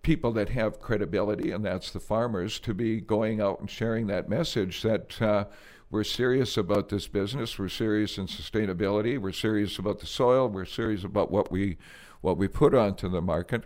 [0.02, 4.30] people that have credibility, and that's the farmers, to be going out and sharing that
[4.30, 5.46] message that uh,
[5.90, 7.58] we're serious about this business.
[7.58, 9.20] We're serious in sustainability.
[9.20, 10.48] We're serious about the soil.
[10.48, 11.78] We're serious about what we
[12.22, 13.66] what we put onto the market,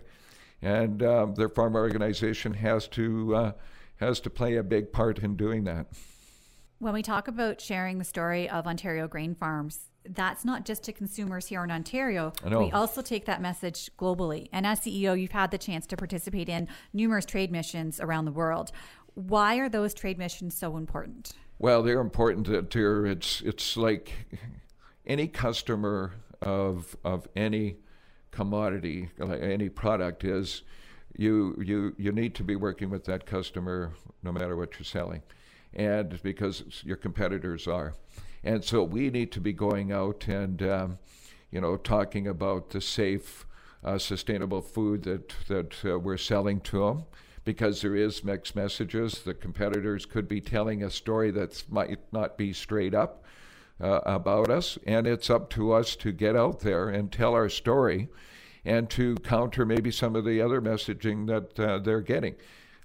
[0.61, 3.51] and um, their farm organization has to uh,
[3.97, 5.87] has to play a big part in doing that.
[6.79, 10.93] When we talk about sharing the story of Ontario grain farms, that's not just to
[10.93, 12.33] consumers here in Ontario.
[12.45, 14.49] We also take that message globally.
[14.51, 18.31] And as CEO, you've had the chance to participate in numerous trade missions around the
[18.31, 18.71] world.
[19.13, 21.33] Why are those trade missions so important?
[21.59, 24.13] Well, they're important to it's it's like
[25.05, 27.77] any customer of of any
[28.31, 30.61] commodity, any product is
[31.15, 35.23] you you you need to be working with that customer no matter what you're selling,
[35.73, 37.95] and because your competitors are,
[38.47, 40.97] and so we need to be going out and um,
[41.51, 43.45] you know talking about the safe,
[43.83, 47.03] uh, sustainable food that that uh, we're selling to them
[47.43, 49.21] because there is mixed messages.
[49.23, 53.25] The competitors could be telling a story that might not be straight up
[53.81, 57.49] uh, about us, and it's up to us to get out there and tell our
[57.49, 58.07] story
[58.63, 62.35] and to counter maybe some of the other messaging that uh, they're getting.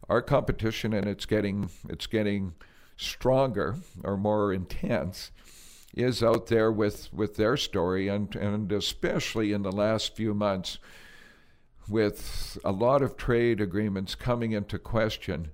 [0.09, 2.55] Our competition, and it's getting it's getting
[2.97, 5.31] stronger or more intense,
[5.95, 10.79] is out there with, with their story, and, and especially in the last few months
[11.89, 15.51] with a lot of trade agreements coming into question,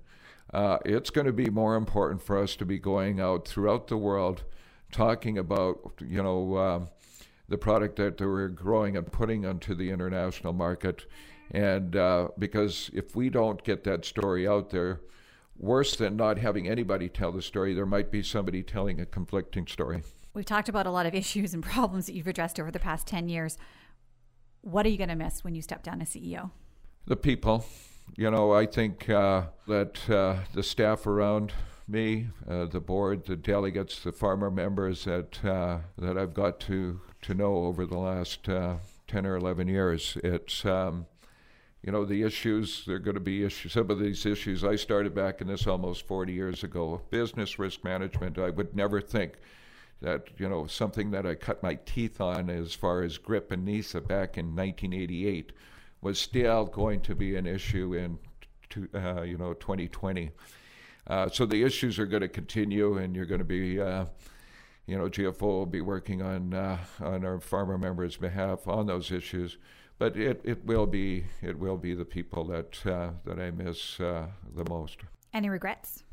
[0.53, 3.97] uh, it's going to be more important for us to be going out throughout the
[3.97, 4.43] world
[4.91, 6.85] talking about, you know, uh,
[7.47, 11.05] the product that we're growing and putting onto the international market.
[11.51, 15.01] And uh, because if we don't get that story out there,
[15.57, 19.67] worse than not having anybody tell the story, there might be somebody telling a conflicting
[19.67, 20.01] story.
[20.39, 23.05] We've talked about a lot of issues and problems that you've addressed over the past
[23.07, 23.57] 10 years.
[24.61, 26.51] What are you going to miss when you step down as CEO?
[27.07, 27.65] The people.
[28.15, 31.51] You know, I think uh, that uh, the staff around
[31.89, 37.01] me, uh, the board, the delegates, the farmer members that uh, that I've got to
[37.23, 38.77] to know over the last uh,
[39.09, 40.63] ten or eleven years, it's.
[40.65, 41.05] Um,
[41.81, 45.15] you know the issues they're going to be issues some of these issues i started
[45.15, 49.35] back in this almost 40 years ago business risk management i would never think
[50.01, 53.65] that you know something that I cut my teeth on as far as GRIP and
[53.65, 55.51] NISA back in 1988
[56.01, 58.17] was still going to be an issue in
[58.69, 60.31] to, uh, you know 2020.
[61.07, 64.05] Uh, so the issues are going to continue, and you're going to be uh,
[64.85, 69.11] you know GFO will be working on uh, on our farmer members' behalf on those
[69.11, 69.57] issues.
[69.97, 73.99] But it, it will be it will be the people that uh, that I miss
[73.99, 74.99] uh, the most.
[75.33, 76.03] Any regrets?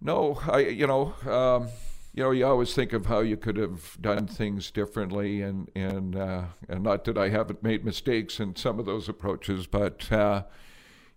[0.00, 1.14] No, I you know.
[1.30, 1.68] Um,
[2.12, 6.16] you know, you always think of how you could have done things differently, and and
[6.16, 10.44] uh, and not that I haven't made mistakes in some of those approaches, but uh,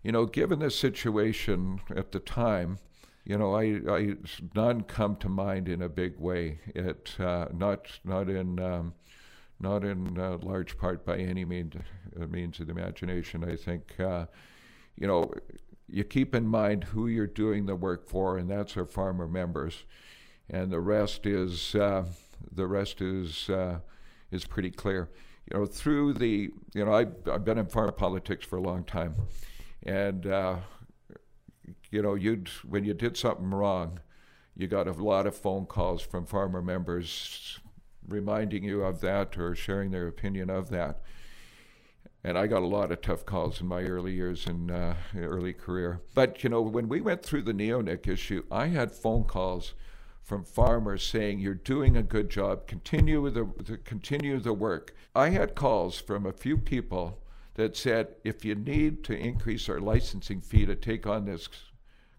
[0.04, 2.78] you know, given the situation at the time,
[3.26, 4.16] you know, I, I
[4.56, 6.60] none come to mind in a big way.
[6.68, 8.94] It uh, not not in um,
[9.60, 10.14] not in
[10.44, 11.74] large part by any means
[12.30, 13.44] means of the imagination.
[13.44, 14.28] I think uh,
[14.96, 15.34] you know
[15.88, 19.86] you keep in mind who you're doing the work for, and that's our farmer members
[20.54, 22.06] and the rest is uh,
[22.52, 23.80] the rest is uh,
[24.32, 25.10] is pretty clear.
[25.52, 28.84] You know, through the you know, I've, I've been in foreign politics for a long
[28.84, 29.16] time,
[29.82, 30.58] and uh,
[31.90, 34.00] you know, you'd when you did something wrong,
[34.56, 37.60] you got a lot of phone calls from farmer members
[38.08, 41.02] reminding you of that or sharing their opinion of that.
[42.24, 45.54] And I got a lot of tough calls in my early years and uh, early
[45.54, 46.02] career.
[46.14, 49.74] But you know, when we went through the neonic issue, I had phone calls
[50.24, 52.66] from farmers saying, "You're doing a good job.
[52.68, 57.22] Continue the, continue the work." I had calls from a few people
[57.56, 61.50] that said, "If you need to increase our licensing fee to take on this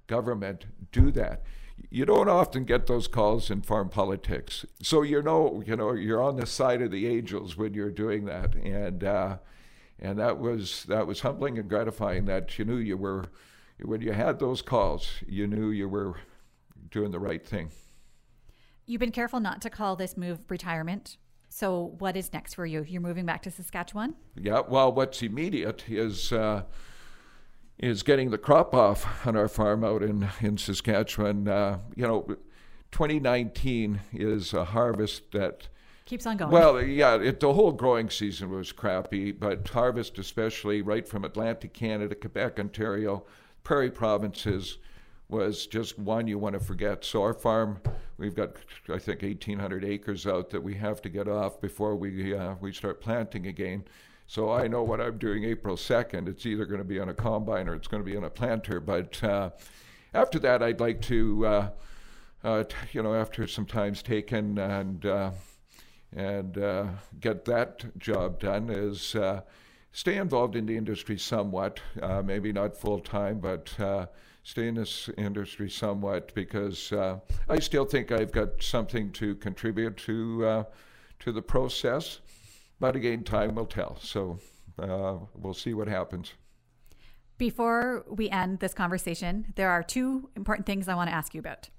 [0.07, 1.43] government, do that."
[1.91, 6.23] You don't often get those calls in farm politics, so you know, you know, you're
[6.23, 9.39] on the side of the angels when you're doing that, and uh,
[9.99, 12.27] and that was that was humbling and gratifying.
[12.27, 13.27] That you knew you were,
[13.81, 16.17] when you had those calls, you knew you were
[16.91, 17.71] doing the right thing.
[18.87, 21.16] You've been careful not to call this move retirement.
[21.49, 22.82] So, what is next for you?
[22.82, 24.14] You're moving back to Saskatchewan?
[24.37, 26.64] Yeah, well, what's immediate is uh,
[27.78, 31.49] is getting the crop off on our farm out in, in Saskatchewan.
[31.49, 32.26] Uh, you know,
[32.93, 35.68] 2019 is a harvest that
[36.05, 36.51] keeps on going.
[36.51, 41.72] Well, yeah, it, the whole growing season was crappy, but harvest, especially right from Atlantic
[41.72, 43.24] Canada, Quebec, Ontario,
[43.62, 44.78] prairie provinces
[45.35, 47.05] was just one you want to forget.
[47.05, 47.80] So our farm,
[48.18, 48.53] we've got
[48.89, 52.72] I think 1,800 acres out that we have to get off before we uh, we
[52.72, 53.85] start planting again.
[54.26, 56.28] So I know what I'm doing April 2nd.
[56.28, 58.30] It's either going to be on a combine or it's going to be on a
[58.30, 58.80] planter.
[58.80, 59.51] But uh,
[60.14, 61.70] after that, I'd like to, uh,
[62.45, 65.30] uh you know, after some time's taken and uh,
[66.16, 66.87] and uh,
[67.18, 69.16] get that job done, is
[69.91, 71.80] stay involved in the industry somewhat,
[72.24, 73.74] maybe not full time, but
[74.45, 77.18] stay in this industry somewhat because uh,
[77.49, 80.64] I still think I've got something to contribute to uh,
[81.20, 82.20] to the process.
[82.78, 83.99] But again, time will tell.
[84.01, 84.38] So
[84.78, 86.34] uh, we'll see what happens.
[87.38, 91.40] Before we end this conversation, there are two important things I want to ask you
[91.40, 91.70] about.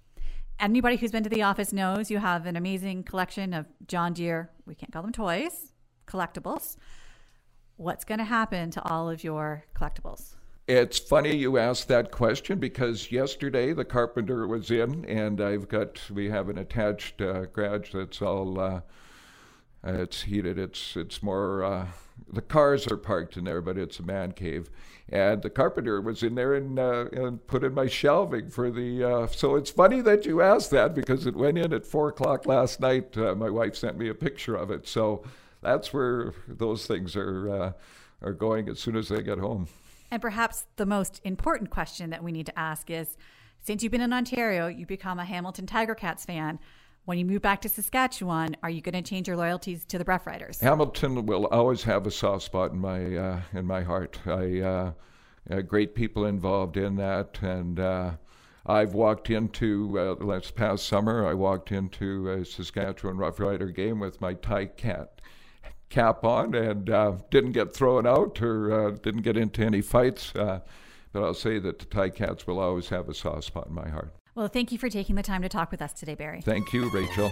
[0.59, 4.49] Anybody who's been to the office knows you have an amazing collection of John Deere,
[4.65, 5.73] we can't call them toys,
[6.07, 6.77] collectibles.
[7.77, 10.34] What's going to happen to all of your collectibles?
[10.67, 16.01] It's funny you asked that question because yesterday the carpenter was in, and I've got
[16.09, 18.81] we have an attached uh, garage that's all uh,
[19.83, 20.57] it's heated.
[20.57, 21.87] It's it's more uh,
[22.33, 24.71] the cars are parked in there, but it's a man cave.
[25.09, 29.03] And the carpenter was in there and, uh, and put in my shelving for the.
[29.03, 32.47] Uh, so it's funny that you asked that because it went in at four o'clock
[32.47, 33.15] last night.
[33.15, 34.87] Uh, my wife sent me a picture of it.
[34.87, 35.23] So
[35.61, 37.75] that's where those things are
[38.23, 39.67] are going as soon as they get home.
[40.15, 43.17] And perhaps the most important question that we need to ask is
[43.59, 46.57] since you've been in Ontario, you become a Hamilton Tiger Cats fan.
[47.03, 50.05] When you move back to Saskatchewan, are you going to change your loyalties to the
[50.05, 50.61] Breath Riders?
[50.61, 54.17] Hamilton will always have a soft spot in my uh, in my heart.
[54.25, 54.91] I uh,
[55.51, 58.11] uh, great people involved in that, and uh,
[58.65, 61.27] I've walked into uh, last past summer.
[61.27, 65.14] I walked into a Saskatchewan Rough Rider game with my Ticat
[65.89, 70.35] cap on and uh, didn't get thrown out or uh, didn't get into any fights.
[70.35, 70.59] Uh,
[71.13, 74.13] but I'll say that the Ticats will always have a soft spot in my heart.
[74.35, 76.41] Well, thank you for taking the time to talk with us today, Barry.
[76.41, 77.31] Thank you, Rachel.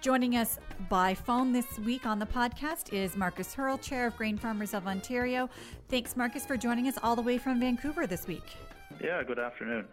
[0.00, 4.38] Joining us by phone this week on the podcast is Markus Haerle, Chair of Grain
[4.38, 5.50] Farmers of Ontario.
[5.88, 8.56] Thanks, Marcus, for joining us all the way from Vancouver this week.
[9.02, 9.86] Yeah, good afternoon.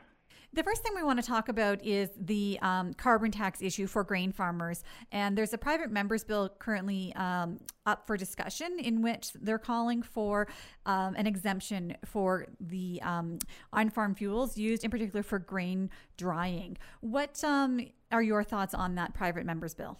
[0.56, 4.06] The first thing we want to talk about is the um, carbon tax issue for
[4.06, 4.86] grain farmers.
[5.12, 10.02] And there's a private members bill currently um, up for discussion in which they're calling
[10.02, 10.48] for
[10.86, 13.40] um, an exemption for the um,
[13.74, 16.78] on farm fuels used in particular for grain drying.
[17.02, 17.82] What um,
[18.14, 19.98] are your thoughts on that private members bill?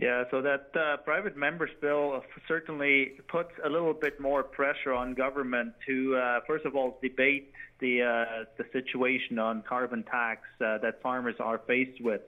[0.00, 5.12] Yeah, so that uh, private members bill certainly puts a little bit more pressure on
[5.12, 10.78] government to, uh, first of all, debate the uh, the situation on carbon tax uh,
[10.78, 12.22] that farmers are faced with,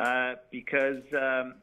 [0.00, 1.54] uh, because um,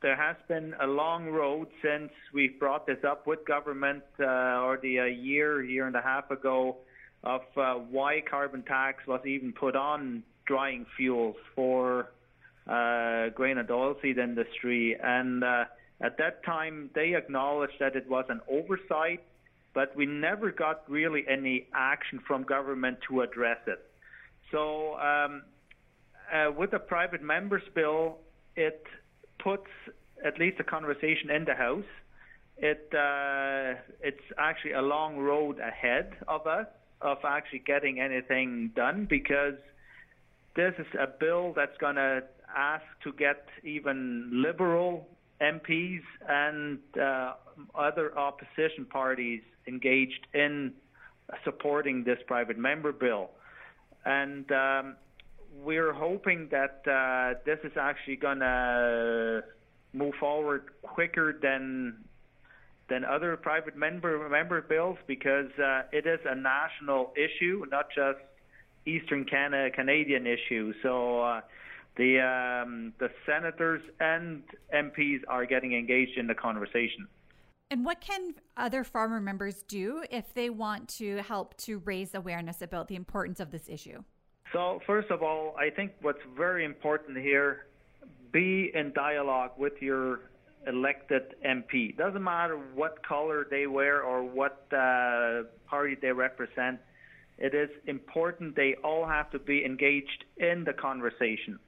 [0.00, 4.96] there has been a long road since we brought this up with government uh, already
[4.96, 6.78] a year, year and a half ago,
[7.24, 7.42] of
[7.90, 12.08] why carbon tax was even put on drying fuels for
[12.66, 14.96] uh, grain and oilseed industry.
[15.02, 15.64] And uh,
[16.00, 19.22] at that time, they acknowledged that it was an oversight,
[19.74, 23.80] but we never got really any action from government to address it.
[24.50, 25.42] So, um,
[26.32, 28.18] uh, with the private members bill,
[28.56, 28.84] it
[29.42, 29.66] puts
[30.24, 31.84] at least a conversation in the House.
[32.58, 36.66] It uh, it's actually a long road ahead of us
[37.00, 39.54] of actually getting anything done because
[40.54, 42.22] this is a bill that's going to
[42.56, 45.08] ask to get even liberal
[45.40, 47.34] MPs and uh,
[47.74, 50.72] other opposition parties engaged in
[51.44, 53.30] supporting this private member bill.
[54.04, 54.96] And um,
[55.62, 59.42] we're hoping that uh, this is actually going to
[59.92, 61.96] move forward quicker than
[62.88, 68.18] than other private member member bills because uh, it is a national issue, not just
[68.86, 70.72] Eastern Canada Canadian issue.
[70.82, 71.40] So uh,
[71.96, 74.42] the um, the senators and
[74.74, 77.06] MPs are getting engaged in the conversation.
[77.70, 82.60] And what can other farmer members do if they want to help to raise awareness
[82.60, 84.02] about the importance of this issue?
[84.52, 87.66] So, first of all, I think what's very important here
[88.30, 90.30] be in dialogue with your
[90.66, 91.96] elected MP.
[91.96, 96.78] Doesn't matter what color they wear or what uh, party they represent.
[97.38, 101.58] It is important they all have to be engaged in the conversation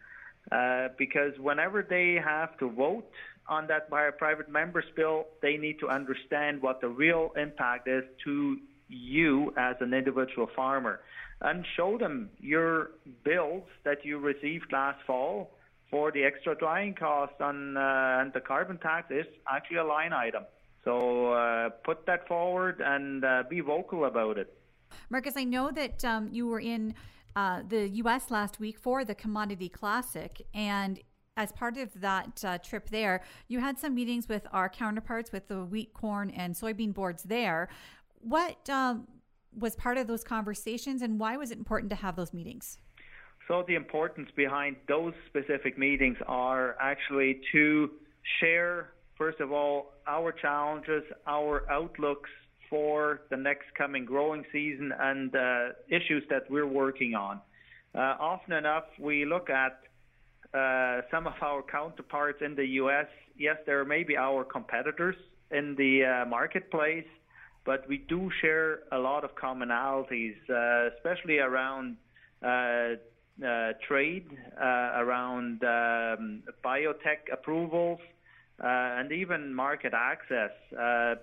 [0.52, 3.08] uh, because whenever they have to vote
[3.48, 7.88] on that by a private member's bill, they need to understand what the real impact
[7.88, 11.00] is to you as an individual farmer
[11.40, 12.90] and show them your
[13.24, 15.50] bills that you received last fall
[15.90, 20.12] for the extra drying cost on uh, and the carbon tax is actually a line
[20.12, 20.44] item.
[20.84, 24.52] So uh, put that forward and uh, be vocal about it.
[25.10, 26.94] Markus, I know that um, you were in
[27.36, 28.30] uh, the U.S.
[28.30, 31.00] last week for the Commodity Classic, and
[31.36, 35.48] as part of that uh, trip there, you had some meetings with our counterparts with
[35.48, 37.68] the wheat, corn, and soybean boards there.
[38.20, 39.08] What um,
[39.58, 42.78] was part of those conversations, and why was it important to have those meetings?
[43.48, 47.90] So, the importance behind those specific meetings are actually to
[48.40, 52.30] share, first of all, our challenges, our outlooks
[52.74, 57.40] for the next coming growing season, and uh, issues that we're working on.
[57.94, 59.78] Uh, often enough, we look at
[60.52, 63.06] uh, some of our counterparts in the U.S.,
[63.38, 65.14] yes, there may be our competitors
[65.52, 67.06] in the uh, marketplace,
[67.64, 71.96] but we do share a lot of commonalities, uh, especially around
[72.42, 72.96] uh,
[73.86, 74.26] trade,
[74.60, 78.00] around um, biotech approvals,
[78.58, 80.52] and even market access,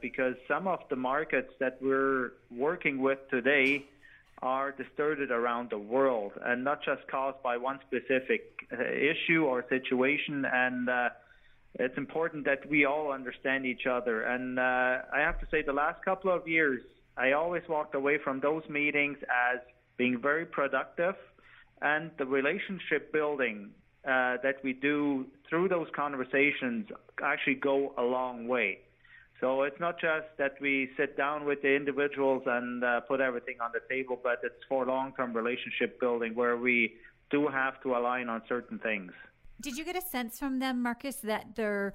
[0.01, 3.85] because some of the markets that we're working with today
[4.41, 9.63] are distorted around the world and not just caused by one specific uh, issue or
[9.69, 10.45] situation.
[10.51, 11.09] And uh,
[11.75, 14.23] it's important that we all understand each other.
[14.23, 16.81] And uh, I have to say, the last couple of years,
[17.17, 19.17] I always walked away from those meetings
[19.53, 19.59] as
[19.97, 21.15] being very productive
[21.81, 23.69] and the relationship building
[24.05, 26.87] uh, that we do through those conversations
[27.23, 28.79] actually go a long way.
[29.39, 33.55] So it's not just that we sit down with the individuals and uh, put everything
[33.59, 36.93] on the table, but it's for long-term relationship building where we
[37.31, 39.11] do have to align on certain things.
[39.59, 41.93] Did you get a sense from them, Markus, that they're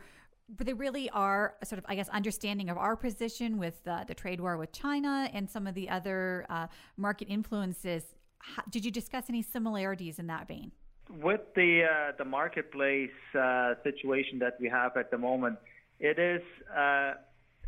[0.61, 4.41] they really are sort of, I guess, understanding of our position with uh, the trade
[4.41, 8.05] war with China and some of the other uh, market influences.
[8.39, 10.71] How, did you discuss any similarities in that vein?
[11.09, 15.59] With the uh, the marketplace uh, situation that we have at the moment,
[16.01, 17.15] it is uh,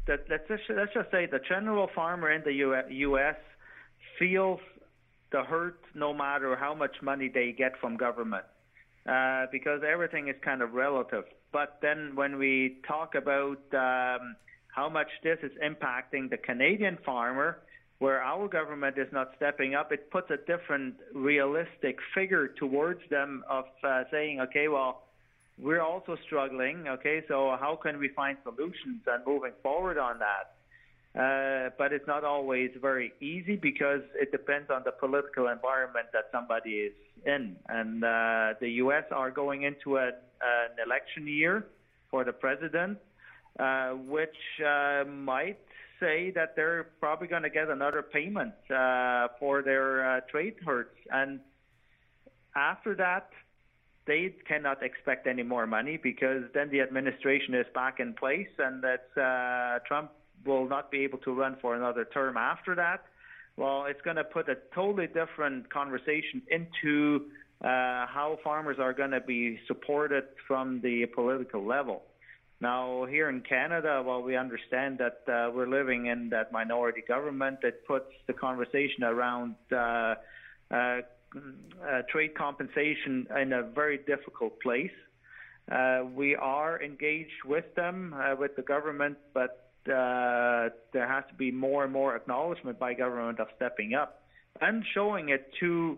[0.06, 3.36] that let's just, let's just say the general farmer in the U.S.
[4.18, 4.60] feels
[5.30, 8.44] the hurt no matter how much money they get from government
[9.08, 11.24] uh, because everything is kind of relative.
[11.52, 14.36] But then when we talk about um,
[14.74, 17.58] how much this is impacting the Canadian farmer,
[17.98, 23.42] where our government is not stepping up, it puts a different realistic figure towards them
[23.50, 25.02] of uh, saying, okay, well,
[25.60, 26.86] we're also struggling.
[26.86, 30.54] Okay, so how can we find solutions and moving forward on that?
[31.18, 36.28] Uh, but it's not always very easy because it depends on the political environment that
[36.30, 36.92] somebody is
[37.26, 37.56] in.
[37.68, 39.04] And uh, the U.S.
[39.10, 41.66] are going into a, an election year
[42.10, 42.98] for the president,
[43.58, 45.58] uh, which uh, might
[46.00, 50.96] say that they're probably going to get another payment uh, for their uh, trade hurts.
[51.10, 51.40] And
[52.54, 53.30] after that,
[54.06, 58.82] they cannot expect any more money because then the administration is back in place and
[58.82, 60.10] that uh, Trump
[60.46, 63.04] will not be able to run for another term after that.
[63.56, 67.26] Well, it's going to put a totally different conversation into
[67.60, 72.02] uh, how farmers are going to be supported from the political level.
[72.60, 77.58] Now, here in Canada, while we understand that uh, we're living in that minority government,
[77.62, 79.76] it puts the conversation around uh,
[80.70, 80.74] uh,
[81.36, 84.90] uh, trade compensation in a very difficult place.
[85.70, 91.50] Uh, we are engaged with them, uh, with the government, but there has to be
[91.50, 94.22] more and more acknowledgement by government of stepping up
[94.60, 95.96] and showing it to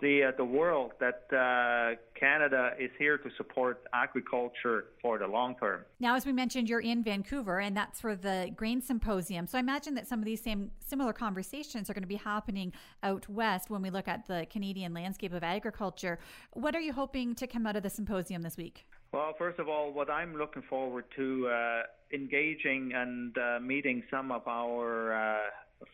[0.00, 5.56] the uh, the world that uh, Canada is here to support agriculture for the long
[5.56, 5.84] term.
[5.98, 9.46] Now, as we mentioned, you're in Vancouver, and that's for the Grain Symposium.
[9.46, 12.72] So I imagine that some of these same similar conversations are going to be happening
[13.02, 16.18] out west when we look at the Canadian landscape of agriculture.
[16.52, 18.86] What are you hoping to come out of the symposium this week?
[19.12, 21.82] Well, first of all, what I'm looking forward to uh,
[22.12, 25.38] engaging and uh, meeting some of our uh,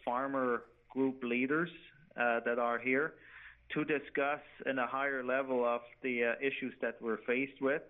[0.04, 1.70] farmer group leaders
[2.20, 3.14] uh, that are here
[3.74, 7.82] to discuss in a higher level of the uh, issues that we're faced with,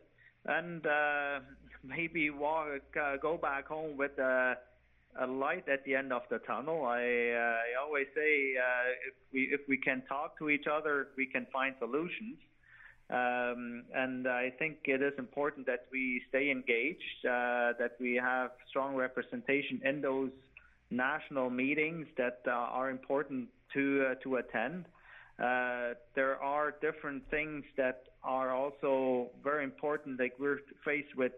[0.46, 1.40] and uh,
[1.84, 2.68] maybe walk,
[3.00, 4.56] uh, go back home with a,
[5.20, 6.84] a light at the end of the tunnel.
[6.84, 11.08] I, uh, I always say uh, if we if we can talk to each other,
[11.16, 12.38] we can find solutions.
[13.08, 18.50] Um, and I think it is important that we stay engaged, uh, that we have
[18.68, 20.30] strong representation in those
[20.90, 24.86] national meetings that are important to to attend.
[25.38, 30.18] Uh, there are different things that are also very important.
[30.18, 31.32] Like we're faced with,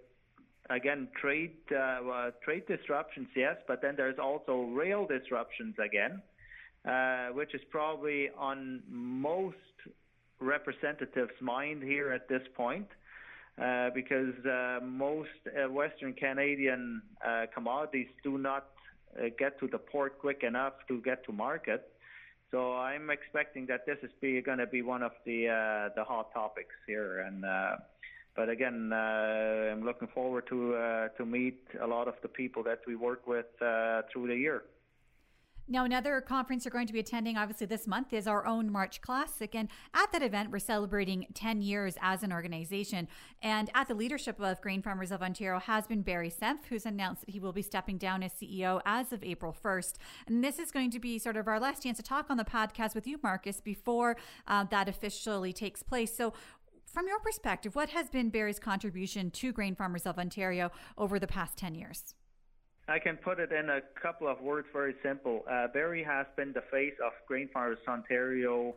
[0.70, 6.22] again, trade uh, uh, trade disruptions, yes, but then there's also rail disruptions again,
[6.88, 9.56] uh, which is probably on most
[10.40, 12.86] representatives' mind here at this point.
[13.60, 15.28] Uh, because uh, most
[15.70, 17.02] Western Canadian
[17.52, 18.68] commodities do not
[19.36, 21.90] get to the port quick enough to get to market.
[22.50, 24.10] So I'm expecting that this is
[24.44, 27.76] going to be one of the uh, the hot topics here, and uh,
[28.34, 28.96] but again, uh,
[29.72, 33.26] I'm looking forward to uh, to meet a lot of the people that we work
[33.26, 34.62] with uh, through the year.
[35.70, 39.02] Now, another conference you're going to be attending, obviously, this month is our own March
[39.02, 39.54] Classic.
[39.54, 43.06] And at that event, we're celebrating 10 years as an organization.
[43.42, 47.26] And at the leadership of Grain Farmers of Ontario has been Barry Senft, who's announced
[47.26, 49.96] that he will be stepping down as CEO as of April 1st.
[50.26, 52.44] And this is going to be sort of our last chance to talk on the
[52.46, 54.16] podcast with you, Markus, before
[54.46, 56.16] uh, that officially takes place.
[56.16, 56.32] So,
[56.86, 61.26] from your perspective, what has been Barry's contribution to Grain Farmers of Ontario over the
[61.26, 62.14] past 10 years?
[62.88, 65.44] I can put it in a couple of words, very simple.
[65.50, 68.74] Uh, Barry has been the face of Grain Farmers Ontario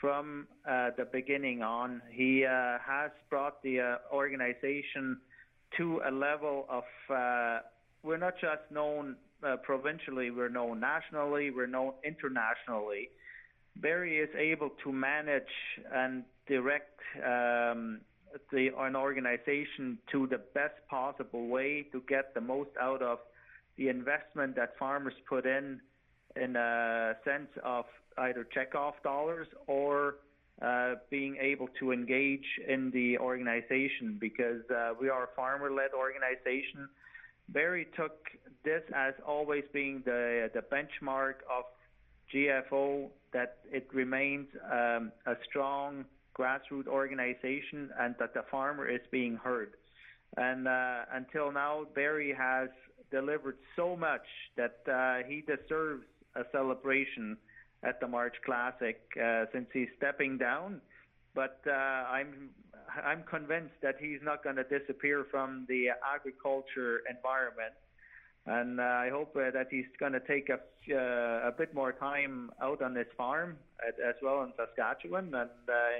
[0.00, 2.02] from uh, the beginning on.
[2.10, 5.18] He uh, has brought the uh, organization
[5.76, 7.60] to a level of uh,
[8.02, 9.14] we're not just known
[9.46, 13.10] uh, provincially, we're known nationally, we're known internationally.
[13.76, 15.42] Barry is able to manage
[15.94, 18.00] and direct um,
[18.50, 23.18] the, an organization to the best possible way to get the most out of
[23.76, 25.80] the investment that farmers put in
[26.36, 27.84] in a sense of
[28.18, 30.16] either check-off dollars or
[30.60, 36.88] uh, being able to engage in the organization because uh, we are a farmer-led organization.
[37.48, 38.28] Barry took
[38.64, 41.64] this as always being the the benchmark of
[42.32, 46.04] GFO that it remains um, a strong
[46.38, 49.72] grassroots organization and that the farmer is being heard.
[50.36, 52.70] And uh, until now, Barry has
[53.12, 56.04] delivered so much that uh, he deserves
[56.34, 57.36] a celebration
[57.84, 60.80] at the March Classic uh, since he's stepping down.
[61.34, 62.50] But uh, I'm
[63.04, 67.74] I'm convinced that he's not going to disappear from the agriculture environment,
[68.46, 70.58] and uh, I hope uh, that he's going to take a,
[70.94, 73.56] uh, a bit more time out on his farm
[73.86, 75.50] at, as well in Saskatchewan and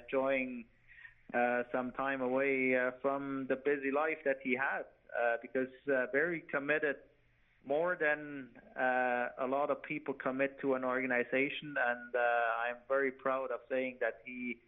[0.05, 0.65] enjoying
[1.73, 4.85] some time away from the busy life that he had
[5.21, 6.97] uh, because uh, very committed
[7.67, 8.49] more than
[8.79, 13.61] uh, a lot of people commit to an organization, and uh, I'm very proud of
[13.71, 14.59] saying that he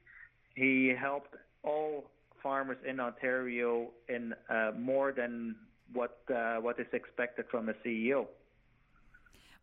[0.54, 2.10] he helped all
[2.42, 5.56] farmers in Ontario in uh, more than
[5.92, 8.26] what uh, what is expected from a CEO.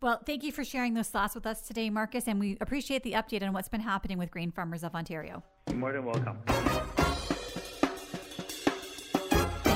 [0.02, 3.14] Well, thank you for sharing those thoughts with us today, Markus, and we appreciate the
[3.14, 5.44] update on what's been happening with Grain Farmers of Ontario.
[5.68, 6.40] You're more than welcome.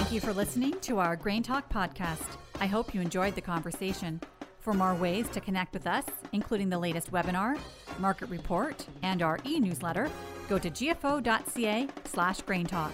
[0.06, 2.38] Thank you for listening to our Grain Talk podcast.
[2.60, 4.22] I hope you enjoyed the conversation.
[4.60, 7.58] For more ways to connect with us, including the latest webinar,
[7.97, 10.12] market report, and our e-newsletter,
[10.47, 12.91] go to gfo.ca slash grain talk.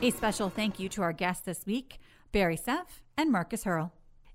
[0.00, 2.00] A special thank you to our guests this week,
[2.32, 3.90] Barry Senft and Markus Haerle.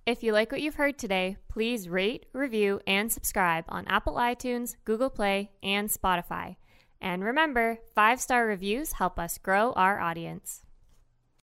[0.05, 4.75] If you like what you've heard today, please rate, review, and subscribe on Apple iTunes,
[4.85, 6.57] Google Play, and Spotify.
[7.01, 10.61] And remember, five star reviews help us grow our audience.